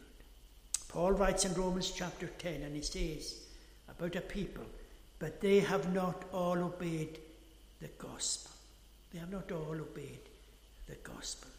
[0.89, 3.45] Paul writes in Romans chapter 10, and he says
[3.89, 4.65] about a people,
[5.19, 7.19] but they have not all obeyed
[7.81, 8.51] the gospel.
[9.13, 10.21] They have not all obeyed
[10.87, 11.51] the gospel.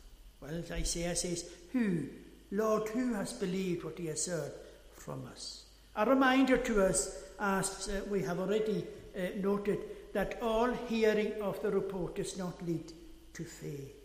[0.41, 2.07] Well, Isaiah says, Who,
[2.51, 4.51] Lord, who has believed what he has heard
[4.95, 5.63] from us?
[5.95, 9.79] A reminder to us, as uh, we have already uh, noted,
[10.13, 12.91] that all hearing of the report does not lead
[13.33, 13.95] to faith.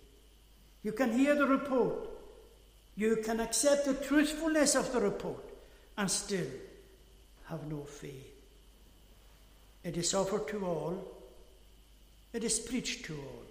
[0.83, 2.09] You can hear the report,
[2.97, 5.45] you can accept the truthfulness of the report,
[5.99, 6.47] and still
[7.49, 8.33] have no faith.
[9.83, 11.13] It is offered to all,
[12.33, 13.43] it is preached to all,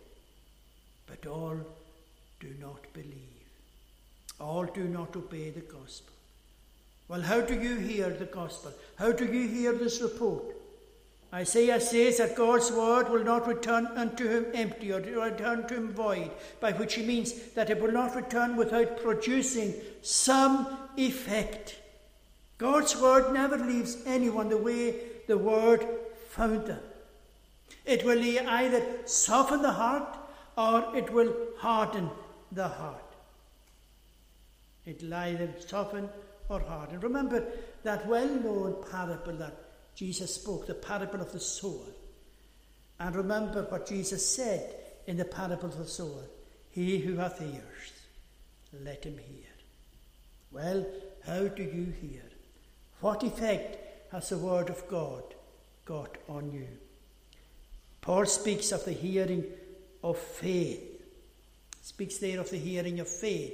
[1.07, 1.57] but all
[2.39, 3.35] do not believe.
[4.39, 6.13] All do not obey the gospel.
[7.07, 8.73] Well, how do you hear the gospel?
[8.95, 10.54] How do you hear this report?
[11.33, 15.91] Isaiah says that God's word will not return unto him empty or return to him
[15.91, 21.75] void, by which he means that it will not return without producing some effect.
[22.57, 24.95] God's word never leaves anyone the way
[25.27, 25.85] the word
[26.29, 26.79] found them.
[27.85, 30.17] It will either soften the heart
[30.57, 32.09] or it will harden
[32.51, 33.01] the heart.
[34.85, 36.09] It will either soften
[36.47, 36.99] or harden.
[37.01, 37.43] Remember
[37.83, 39.64] that well known parable that
[39.95, 41.93] Jesus spoke, the parable of the sower.
[42.99, 44.75] And remember what Jesus said
[45.07, 46.23] in the parable of the sower
[46.71, 47.93] He who hath ears,
[48.83, 49.45] let him hear.
[50.51, 50.85] Well,
[51.25, 52.23] how do you hear?
[52.99, 55.23] What effect has the word of God
[55.85, 56.67] got on you?
[58.01, 59.45] Paul speaks of the hearing
[60.03, 60.81] of faith.
[61.81, 63.53] Speaks there of the hearing of faith,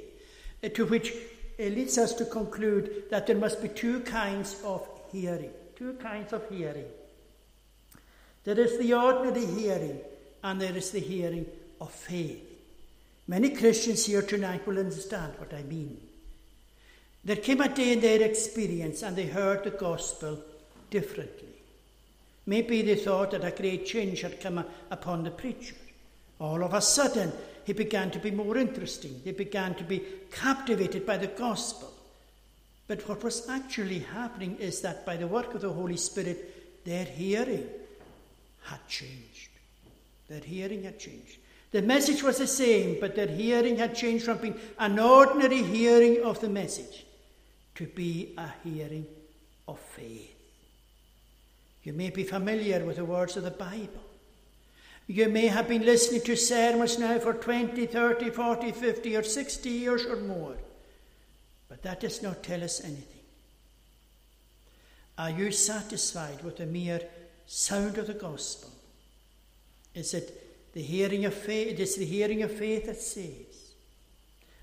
[0.74, 1.14] to which
[1.58, 5.52] it leads us to conclude that there must be two kinds of hearing
[5.82, 6.86] two kinds of hearing.
[8.44, 10.00] There is the ordinary hearing,
[10.44, 11.48] and there is the hearing
[11.80, 12.40] of faith.
[13.28, 16.00] Many Christians here tonight will understand what I mean.
[17.26, 20.38] There came a day in their experience and they heard the gospel
[20.92, 21.50] differently.
[22.46, 25.76] Maybe they thought that a great change had come upon the preacher.
[26.40, 27.32] All of a sudden,
[27.66, 29.20] he began to be more interesting.
[29.26, 31.91] They began to be captivated by the gospel.
[32.92, 37.06] But what was actually happening is that by the work of the Holy Spirit, their
[37.06, 37.66] hearing
[38.64, 39.48] had changed.
[40.28, 41.38] Their hearing had changed.
[41.72, 46.22] The message was the same, but their hearing had changed from being an ordinary hearing
[46.22, 47.06] of the message
[47.76, 49.06] to be a hearing
[49.70, 50.36] of faith.
[51.84, 54.04] You may be familiar with the words of the Bible.
[55.08, 59.70] You may have been listening to sermons now for 20, 30, 40, 50, or 60
[59.70, 60.58] years or more,
[61.82, 63.06] that does not tell us anything.
[65.18, 67.02] Are you satisfied with the mere
[67.46, 68.72] sound of the gospel?
[69.94, 71.68] Is it the hearing of faith?
[71.68, 73.74] It is the hearing of faith that saves.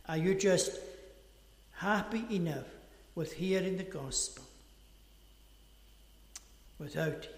[0.09, 0.79] Are you just
[1.73, 2.67] happy enough
[3.15, 4.45] with hearing the gospel
[6.79, 7.29] without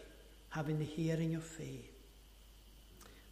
[0.51, 1.91] having the hearing of faith?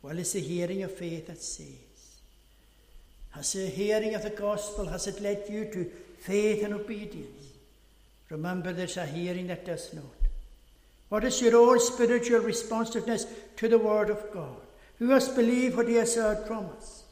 [0.03, 2.21] Well, it's the hearing of faith that saves.
[3.31, 5.91] Has the hearing of the gospel, has it led you to
[6.21, 7.45] faith and obedience?
[8.31, 10.05] Remember, there's a hearing that does not.
[11.09, 14.57] What is your own spiritual responsiveness to the Word of God?
[14.99, 17.05] Who has believed what He has heard from us?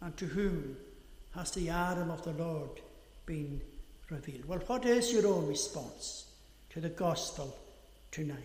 [0.00, 0.76] And to whom
[1.34, 2.80] has the arm of the Lord
[3.24, 3.60] been
[4.10, 4.44] revealed?
[4.44, 6.26] Well, what is your own response
[6.70, 7.56] to the gospel
[8.10, 8.36] tonight?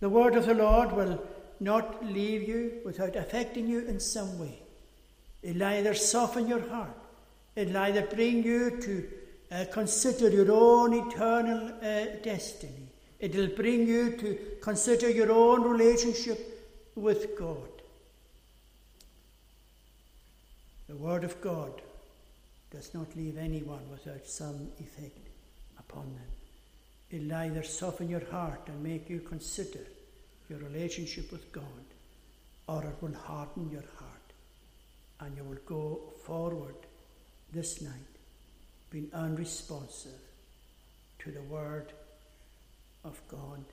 [0.00, 1.22] The Word of the Lord will
[1.60, 4.58] not leave you without affecting you in some way.
[5.42, 6.96] It'll either soften your heart,
[7.54, 9.08] it'll either bring you to
[9.50, 12.88] uh, consider your own eternal uh, destiny,
[13.20, 17.68] it'll bring you to consider your own relationship with God.
[20.88, 21.80] The Word of God
[22.70, 25.28] does not leave anyone without some effect
[25.78, 26.30] upon them.
[27.10, 29.86] It'll either soften your heart and make you consider
[30.48, 31.64] your relationship with God,
[32.68, 34.12] or it will harden your heart
[35.20, 36.74] and you will go forward
[37.52, 37.92] this night
[38.90, 40.20] being unresponsive
[41.18, 41.92] to the Word
[43.04, 43.64] of God.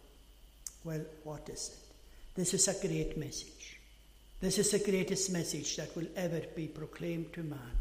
[0.84, 1.95] Well, what is it?
[2.36, 3.80] This is a great message.
[4.39, 7.77] This is the greatest message that will ever be proclaimed to man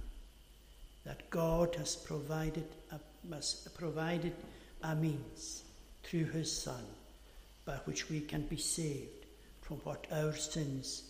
[1.05, 2.99] that God has provided a,
[3.35, 4.33] has provided
[4.83, 5.63] a means
[6.03, 6.85] through his Son
[7.65, 9.27] by which we can be saved
[9.63, 11.03] from what our sins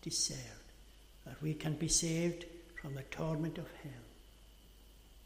[0.00, 0.62] deserve,
[1.24, 2.44] that we can be saved
[2.80, 3.92] from the torment of hell,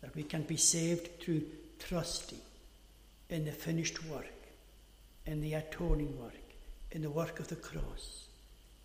[0.07, 1.43] that we can be saved through
[1.81, 2.39] trusting
[3.29, 4.33] in the finished work,
[5.27, 6.33] in the atoning work,
[6.93, 8.29] in the work of the cross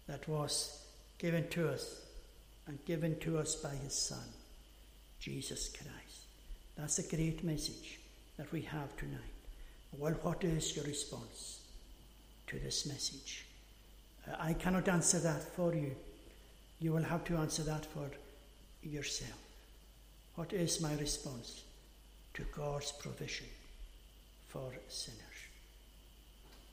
[0.07, 0.83] that was
[1.19, 2.01] given to us
[2.65, 4.33] and given to us by his Son,
[5.19, 6.25] Jesus Christ.
[6.75, 7.99] That's the great message
[8.37, 9.19] that we have tonight.
[9.97, 11.61] Well, what is your response?
[12.51, 13.45] to this message.
[14.27, 15.95] Uh, I cannot answer that for you.
[16.79, 18.09] You will have to answer that for
[18.83, 19.40] yourself.
[20.35, 21.63] What is my response
[22.33, 23.47] to God's provision
[24.47, 25.19] for sinners?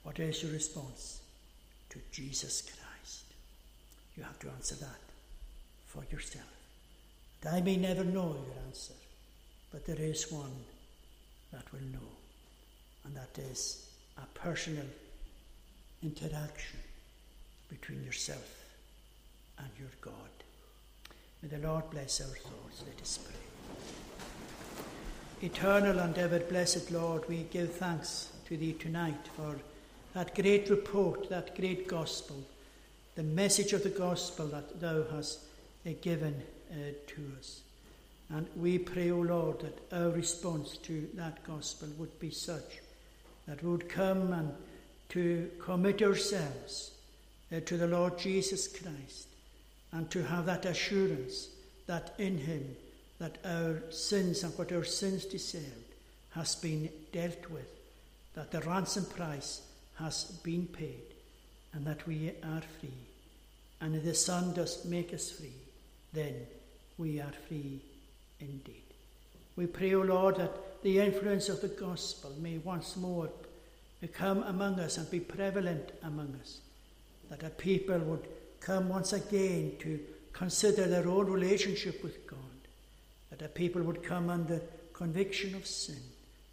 [0.02, 1.20] What is your response
[1.90, 3.24] to Jesus Christ?
[4.16, 5.00] You have to answer that
[5.86, 6.46] for yourself.
[7.42, 8.94] And I may never know your answer,
[9.72, 10.64] but there is one
[11.52, 12.08] that will know,
[13.04, 14.86] and that is a personal
[16.02, 16.78] interaction
[17.68, 18.64] between yourself
[19.58, 20.14] and your God.
[21.42, 22.82] May the Lord bless our thoughts.
[22.84, 23.36] Let us pray.
[25.46, 29.54] Eternal and ever blessed Lord, we give thanks to Thee tonight for
[30.14, 32.42] that great report, that great gospel,
[33.14, 35.38] the message of the gospel that Thou hast
[35.86, 36.74] uh, given uh,
[37.06, 37.60] to us.
[38.30, 42.80] And we pray, O Lord, that our response to that gospel would be such
[43.46, 44.52] that we would come and
[45.10, 46.90] to commit ourselves
[47.52, 49.28] uh, to the Lord Jesus Christ
[49.92, 51.48] and to have that assurance
[51.86, 52.76] that in Him
[53.18, 55.94] that our sins and what our sins deserved
[56.30, 57.68] has been dealt with,
[58.34, 59.62] that the ransom price
[59.96, 61.02] has been paid,
[61.72, 62.92] and that we are free.
[63.80, 65.52] And if the Son does make us free,
[66.12, 66.34] then
[66.96, 67.80] we are free
[68.40, 68.82] indeed.
[69.56, 73.28] We pray, O Lord, that the influence of the gospel may once more
[74.12, 76.60] come among us and be prevalent among us.
[77.30, 78.26] That a people would
[78.60, 80.00] come once again to
[80.32, 82.38] consider their own relationship with God.
[83.30, 84.60] That a people would come under
[84.92, 86.00] conviction of sin.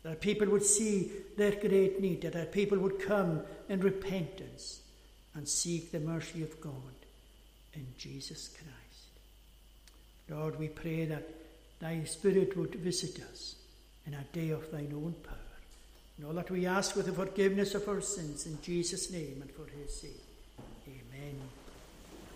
[0.04, 2.22] That a people would see their great need.
[2.22, 4.82] That a people would come in repentance
[5.34, 6.74] and seek the mercy of God
[7.74, 8.70] in Jesus Christ.
[10.30, 11.30] Lord, we pray that
[11.80, 13.56] Thy Spirit would visit us
[14.08, 15.36] in a day of Thine own power.
[16.18, 19.52] And all that we ask with the forgiveness of our sins in Jesus' name and
[19.52, 20.26] for his sake.